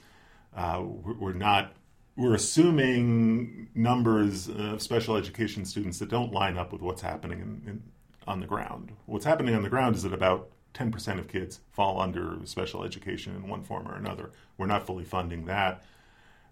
uh, 0.54 0.82
we're, 0.82 1.32
not. 1.32 1.72
We're 2.16 2.34
assuming 2.34 3.68
numbers 3.74 4.48
of 4.48 4.80
special 4.80 5.16
education 5.16 5.64
students 5.64 5.98
that 5.98 6.08
don't 6.08 6.32
line 6.32 6.56
up 6.56 6.72
with 6.72 6.80
what's 6.80 7.02
happening 7.02 7.40
in, 7.40 7.70
in, 7.70 7.82
on 8.26 8.40
the 8.40 8.46
ground. 8.46 8.92
What's 9.04 9.24
happening 9.24 9.54
on 9.54 9.62
the 9.62 9.68
ground 9.68 9.96
is 9.96 10.02
that 10.04 10.14
about 10.14 10.50
10% 10.76 11.18
of 11.18 11.28
kids 11.28 11.60
fall 11.72 12.00
under 12.00 12.38
special 12.44 12.84
education 12.84 13.34
in 13.34 13.48
one 13.48 13.62
form 13.62 13.88
or 13.88 13.94
another. 13.94 14.30
We're 14.58 14.66
not 14.66 14.86
fully 14.86 15.04
funding 15.04 15.46
that. 15.46 15.82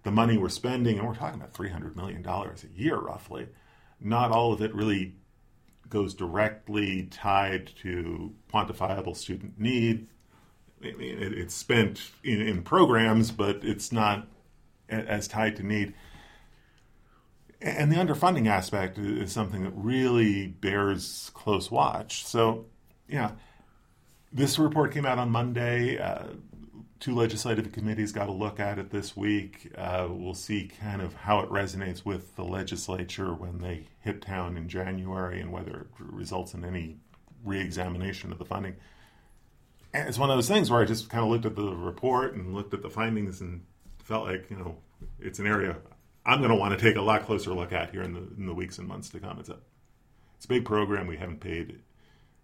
The 0.02 0.10
money 0.10 0.36
we're 0.36 0.48
spending, 0.48 0.98
and 0.98 1.06
we're 1.06 1.14
talking 1.14 1.40
about 1.40 1.54
$300 1.54 1.96
million 1.96 2.26
a 2.26 2.54
year 2.74 2.96
roughly, 2.96 3.48
not 4.00 4.30
all 4.30 4.52
of 4.52 4.60
it 4.60 4.74
really 4.74 5.14
goes 5.88 6.14
directly 6.14 7.04
tied 7.10 7.66
to 7.82 8.32
quantifiable 8.52 9.16
student 9.16 9.58
need. 9.58 10.06
It's 10.80 11.54
spent 11.54 12.10
in, 12.22 12.40
in 12.40 12.62
programs, 12.62 13.30
but 13.30 13.64
it's 13.64 13.92
not 13.92 14.26
as 14.88 15.28
tied 15.28 15.56
to 15.56 15.62
need. 15.62 15.94
And 17.60 17.90
the 17.90 17.96
underfunding 17.96 18.46
aspect 18.46 18.98
is 18.98 19.32
something 19.32 19.62
that 19.64 19.72
really 19.74 20.48
bears 20.48 21.30
close 21.32 21.70
watch. 21.70 22.26
So, 22.26 22.66
yeah, 23.08 23.32
this 24.34 24.58
report 24.58 24.92
came 24.92 25.06
out 25.06 25.18
on 25.18 25.30
Monday. 25.30 25.98
Uh, 25.98 26.24
two 27.00 27.14
legislative 27.14 27.70
committees 27.72 28.12
got 28.12 28.28
a 28.28 28.32
look 28.32 28.58
at 28.58 28.78
it 28.78 28.90
this 28.90 29.16
week. 29.16 29.72
Uh, 29.78 30.08
we'll 30.10 30.34
see 30.34 30.70
kind 30.80 31.00
of 31.00 31.14
how 31.14 31.40
it 31.40 31.48
resonates 31.48 32.04
with 32.04 32.34
the 32.34 32.44
legislature 32.44 33.32
when 33.32 33.58
they 33.58 33.86
hit 34.00 34.20
town 34.20 34.56
in 34.56 34.68
January 34.68 35.40
and 35.40 35.52
whether 35.52 35.80
it 35.80 35.86
results 35.98 36.52
in 36.52 36.64
any 36.64 36.96
reexamination 37.44 38.32
of 38.32 38.38
the 38.38 38.44
funding. 38.44 38.74
And 39.92 40.08
it's 40.08 40.18
one 40.18 40.30
of 40.30 40.36
those 40.36 40.48
things 40.48 40.70
where 40.70 40.82
I 40.82 40.84
just 40.84 41.08
kind 41.08 41.22
of 41.22 41.30
looked 41.30 41.46
at 41.46 41.54
the 41.54 41.76
report 41.76 42.34
and 42.34 42.54
looked 42.54 42.74
at 42.74 42.82
the 42.82 42.90
findings 42.90 43.40
and 43.40 43.64
felt 44.02 44.26
like, 44.26 44.50
you 44.50 44.56
know, 44.56 44.76
it's 45.20 45.38
an 45.38 45.46
area 45.46 45.76
I'm 46.26 46.38
going 46.38 46.50
to 46.50 46.56
want 46.56 46.76
to 46.78 46.82
take 46.82 46.96
a 46.96 47.02
lot 47.02 47.24
closer 47.24 47.52
look 47.52 47.72
at 47.72 47.90
here 47.90 48.02
in 48.02 48.14
the, 48.14 48.26
in 48.38 48.46
the 48.46 48.54
weeks 48.54 48.78
and 48.78 48.88
months 48.88 49.10
to 49.10 49.20
come. 49.20 49.38
It's 49.38 49.50
a, 49.50 49.58
it's 50.36 50.46
a 50.46 50.48
big 50.48 50.64
program 50.64 51.06
we 51.06 51.18
haven't 51.18 51.40
paid 51.40 51.80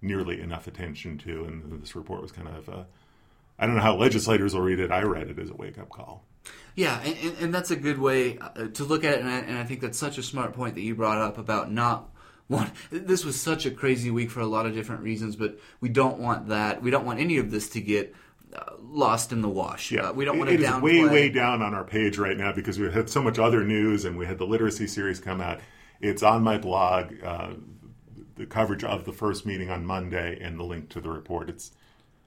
nearly 0.03 0.41
enough 0.41 0.67
attention 0.67 1.19
to, 1.19 1.45
and 1.45 1.83
this 1.83 1.95
report 1.95 2.23
was 2.23 2.33
kind 2.33 2.49
of, 2.49 2.69
uh, 2.69 2.85
I 3.59 3.67
don't 3.67 3.75
know 3.75 3.83
how 3.83 3.97
legislators 3.97 4.55
will 4.55 4.63
read 4.63 4.81
it. 4.81 4.91
I 4.91 5.03
read 5.03 5.29
it 5.29 5.39
as 5.39 5.51
a 5.51 5.55
wake 5.55 5.79
up 5.79 5.91
call. 5.91 6.25
Yeah, 6.75 7.01
and, 7.01 7.37
and, 7.39 7.55
that's 7.55 7.71
a 7.71 7.77
good 7.77 7.99
way 7.99 8.39
uh, 8.39 8.69
to 8.69 8.85
look 8.85 9.05
at 9.05 9.15
it, 9.15 9.21
and 9.21 9.29
I, 9.29 9.39
and 9.41 9.59
I 9.59 9.65
think 9.65 9.81
that's 9.81 9.99
such 9.99 10.17
a 10.17 10.23
smart 10.23 10.55
point 10.55 10.75
that 10.77 10.81
you 10.81 10.95
brought 10.95 11.19
up 11.19 11.37
about 11.37 11.71
not 11.71 12.09
want. 12.49 12.71
This 12.91 13.25
was 13.25 13.41
such 13.41 13.67
a 13.67 13.71
crazy 13.71 14.11
week 14.11 14.31
for 14.31 14.41
a 14.41 14.47
lot 14.47 14.67
of 14.67 14.75
different 14.75 15.03
reasons, 15.03 15.37
but 15.37 15.59
we 15.81 15.89
don't 15.89 16.19
want 16.19 16.49
that. 16.49 16.83
We 16.83 16.91
don't 16.91 17.05
want 17.05 17.21
any 17.21 17.39
of 17.39 17.51
this 17.51 17.69
to 17.71 17.81
get 17.81 18.15
uh, 18.55 18.75
lost 18.81 19.33
in 19.33 19.43
the 19.43 19.49
wash. 19.49 19.93
Uh, 19.93 20.13
we 20.15 20.25
don't 20.25 20.39
want 20.39 20.51
to 20.51 20.55
It 20.55 20.61
is 20.61 20.67
downplay. 20.69 20.83
way, 20.83 21.05
way 21.05 21.29
down 21.29 21.63
on 21.63 21.75
our 21.75 21.85
page 21.85 22.19
right 22.19 22.37
now 22.37 22.53
because 22.53 22.79
we 22.79 22.91
had 22.91 23.09
so 23.09 23.23
much 23.23 23.39
other 23.39 23.63
news 23.63 24.05
and 24.05 24.19
we 24.19 24.27
had 24.27 24.39
the 24.39 24.47
literacy 24.47 24.87
series 24.87 25.21
come 25.21 25.41
out. 25.41 25.61
It's 26.01 26.23
on 26.23 26.43
my 26.43 26.59
blog, 26.59 27.13
uh, 27.23 27.51
the 28.41 28.47
coverage 28.47 28.83
of 28.83 29.05
the 29.05 29.13
first 29.13 29.45
meeting 29.45 29.71
on 29.71 29.85
Monday 29.85 30.39
and 30.41 30.59
the 30.59 30.65
link 30.65 30.89
to 30.89 31.01
the 31.01 31.11
report. 31.11 31.51
It's 31.51 31.73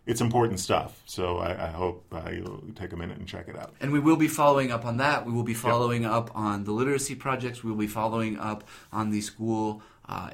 it's 0.05 0.21
important 0.21 0.59
stuff. 0.59 1.01
So 1.05 1.37
I, 1.37 1.67
I 1.67 1.71
hope 1.71 2.05
uh, 2.11 2.29
you'll 2.29 2.61
take 2.75 2.91
a 2.91 2.97
minute 2.97 3.17
and 3.17 3.27
check 3.27 3.47
it 3.47 3.57
out. 3.57 3.73
And 3.79 3.91
we 3.93 3.99
will 3.99 4.17
be 4.17 4.27
following 4.27 4.69
up 4.69 4.85
on 4.85 4.97
that. 4.97 5.25
We 5.25 5.31
will 5.31 5.43
be 5.43 5.53
following 5.53 6.05
up 6.05 6.29
on 6.35 6.65
the 6.65 6.73
literacy 6.73 7.15
projects. 7.15 7.63
We 7.63 7.71
will 7.71 7.77
be 7.77 7.87
following 7.87 8.37
up 8.37 8.65
on 8.91 9.11
the 9.11 9.21
school 9.21 9.81
uh, 10.09 10.29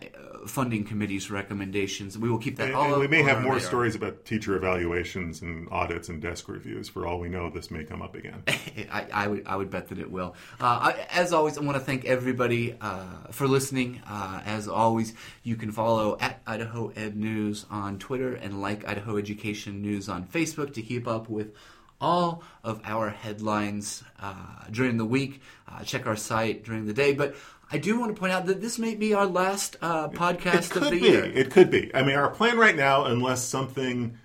funding 0.48 0.84
committee's 0.84 1.30
recommendations. 1.30 2.18
We 2.18 2.30
will 2.30 2.40
keep 2.40 2.58
that 2.58 2.68
And, 2.68 2.76
all 2.76 2.92
and 2.94 3.00
we 3.00 3.08
may 3.08 3.22
have 3.22 3.44
more 3.44 3.54
radar. 3.54 3.68
stories 3.68 3.96
about 3.96 4.26
teacher 4.26 4.56
evaluations 4.56 5.42
and 5.42 5.68
audits 5.72 6.10
and 6.10 6.22
desk 6.22 6.48
reviews. 6.50 6.90
For 6.90 7.06
all 7.06 7.20
we 7.20 7.30
know, 7.30 7.50
this 7.52 7.70
may 7.70 7.84
come 7.84 8.02
up 8.02 8.16
again. 8.16 8.44
I, 8.92 9.06
I 9.14 9.28
would 9.28 9.46
I 9.46 9.56
would 9.56 9.70
bet 9.70 9.90
that 9.90 10.00
it 10.00 10.10
will. 10.10 10.36
Uh, 10.60 10.94
I, 10.94 11.08
as 11.12 11.34
always, 11.34 11.58
I 11.58 11.62
want 11.62 11.78
to 11.78 11.84
thank 11.84 12.06
everybody 12.06 12.76
uh, 12.82 13.04
for 13.32 13.48
listening. 13.48 14.02
Uh, 14.08 14.42
as 14.46 14.68
always, 14.68 15.14
you 15.44 15.56
can 15.56 15.72
follow 15.72 16.18
at 16.20 16.42
Idaho 16.48 16.92
Ed 16.96 17.16
News 17.16 17.66
on 17.70 18.00
Twitter 18.00 18.34
and 18.34 18.62
like 18.62 18.88
Idaho 18.88 19.18
Education 19.18 19.82
News 19.84 20.10
on 20.10 20.26
Facebook 20.26 20.74
to 20.74 20.82
keep 20.82 21.08
up 21.08 21.30
with 21.30 21.54
all 22.02 22.44
of 22.64 22.82
our 22.84 23.10
headlines 23.10 24.04
uh, 24.20 24.34
during 24.72 24.98
the 24.98 25.06
week. 25.06 25.42
Uh, 25.68 25.84
check 25.84 26.08
our 26.08 26.16
site 26.16 26.64
during 26.64 26.86
the 26.86 26.94
day, 26.94 27.14
but. 27.14 27.36
I 27.72 27.78
do 27.78 28.00
want 28.00 28.16
to 28.16 28.20
point 28.20 28.34
out 28.34 28.48
that 28.48 28.62
this 28.62 28.80
may 28.80 28.96
be 28.96 29.14
our 29.14 29.28
last 29.28 29.76
uh, 29.80 30.08
podcast 30.08 30.76
of 30.76 30.86
the 30.86 30.90
be. 30.90 31.02
year. 31.02 31.24
It 31.24 31.52
could 31.52 31.70
be. 31.70 31.94
I 31.94 32.02
mean, 32.02 32.16
our 32.16 32.32
plan 32.32 32.58
right 32.58 32.76
now, 32.76 33.06
unless 33.06 33.44
something 33.44 34.18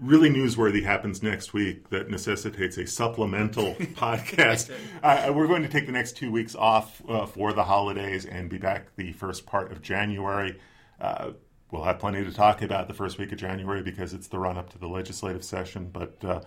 really 0.00 0.30
newsworthy 0.30 0.82
happens 0.82 1.22
next 1.22 1.52
week 1.52 1.90
that 1.90 2.08
necessitates 2.08 2.78
a 2.78 2.86
supplemental 2.86 3.74
podcast, 3.94 4.70
uh, 5.02 5.30
we're 5.32 5.46
going 5.46 5.62
to 5.62 5.68
take 5.68 5.86
the 5.86 5.92
next 5.92 6.16
two 6.16 6.32
weeks 6.32 6.54
off 6.54 7.02
uh, 7.08 7.26
for 7.26 7.52
the 7.52 7.64
holidays 7.64 8.24
and 8.24 8.48
be 8.48 8.58
back 8.58 8.96
the 8.96 9.12
first 9.12 9.46
part 9.46 9.70
of 9.70 9.82
January. 9.82 10.58
Uh, 10.98 11.32
we'll 11.70 11.84
have 11.84 11.98
plenty 11.98 12.24
to 12.24 12.32
talk 12.32 12.62
about 12.62 12.88
the 12.88 12.94
first 12.94 13.18
week 13.18 13.30
of 13.30 13.38
January 13.38 13.82
because 13.82 14.14
it's 14.14 14.28
the 14.28 14.38
run 14.38 14.56
up 14.56 14.70
to 14.70 14.78
the 14.78 14.88
legislative 14.88 15.44
session. 15.44 15.90
But 15.92 16.24
uh, 16.24 16.40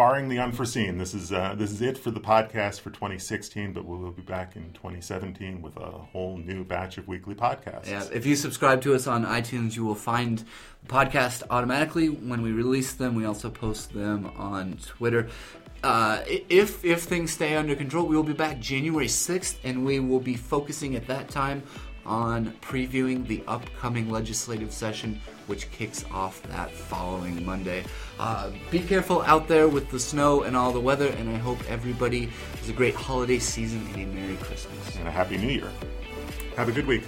barring 0.00 0.30
the 0.30 0.38
unforeseen, 0.38 0.96
this 0.96 1.12
is 1.12 1.30
uh, 1.30 1.54
this 1.58 1.70
is 1.70 1.82
it 1.82 1.98
for 1.98 2.10
the 2.10 2.20
podcast 2.20 2.80
for 2.80 2.88
2016. 2.88 3.74
But 3.74 3.84
we 3.84 3.98
will 3.98 4.12
be 4.12 4.22
back 4.22 4.56
in 4.56 4.72
2017 4.72 5.60
with 5.60 5.76
a 5.76 5.90
whole 5.90 6.38
new 6.38 6.64
batch 6.64 6.96
of 6.96 7.06
weekly 7.06 7.34
podcasts. 7.34 7.90
Yeah, 7.90 8.04
if 8.10 8.24
you 8.24 8.34
subscribe 8.34 8.80
to 8.80 8.94
us 8.94 9.06
on 9.06 9.26
iTunes, 9.26 9.76
you 9.76 9.84
will 9.84 9.94
find 9.94 10.38
the 10.38 10.88
podcast 10.88 11.42
automatically 11.50 12.08
when 12.08 12.40
we 12.40 12.50
release 12.50 12.94
them. 12.94 13.14
We 13.14 13.26
also 13.26 13.50
post 13.50 13.92
them 13.92 14.32
on 14.38 14.78
Twitter. 14.86 15.28
Uh, 15.84 16.22
if 16.26 16.82
if 16.82 17.02
things 17.02 17.30
stay 17.30 17.54
under 17.54 17.76
control, 17.76 18.06
we 18.06 18.16
will 18.16 18.22
be 18.22 18.32
back 18.32 18.58
January 18.58 19.06
6th, 19.06 19.56
and 19.64 19.84
we 19.84 20.00
will 20.00 20.18
be 20.20 20.34
focusing 20.34 20.96
at 20.96 21.06
that 21.08 21.28
time 21.28 21.62
on 22.06 22.52
previewing 22.62 23.26
the 23.26 23.42
upcoming 23.46 24.08
legislative 24.08 24.72
session, 24.72 25.20
which 25.50 25.70
kicks 25.72 26.04
off 26.12 26.40
that 26.44 26.70
following 26.70 27.44
Monday. 27.44 27.84
Uh, 28.20 28.52
be 28.70 28.78
careful 28.78 29.20
out 29.22 29.48
there 29.48 29.66
with 29.66 29.90
the 29.90 29.98
snow 29.98 30.44
and 30.44 30.56
all 30.56 30.70
the 30.72 30.80
weather, 30.80 31.08
and 31.08 31.28
I 31.28 31.36
hope 31.38 31.58
everybody 31.68 32.30
has 32.60 32.68
a 32.68 32.72
great 32.72 32.94
holiday 32.94 33.40
season 33.40 33.84
and 33.94 34.02
a 34.02 34.14
Merry 34.14 34.36
Christmas. 34.36 34.94
And 34.96 35.08
a 35.08 35.10
Happy 35.10 35.36
New 35.36 35.48
Year. 35.48 35.70
Have 36.56 36.68
a 36.68 36.72
good 36.72 36.86
week. 36.86 37.02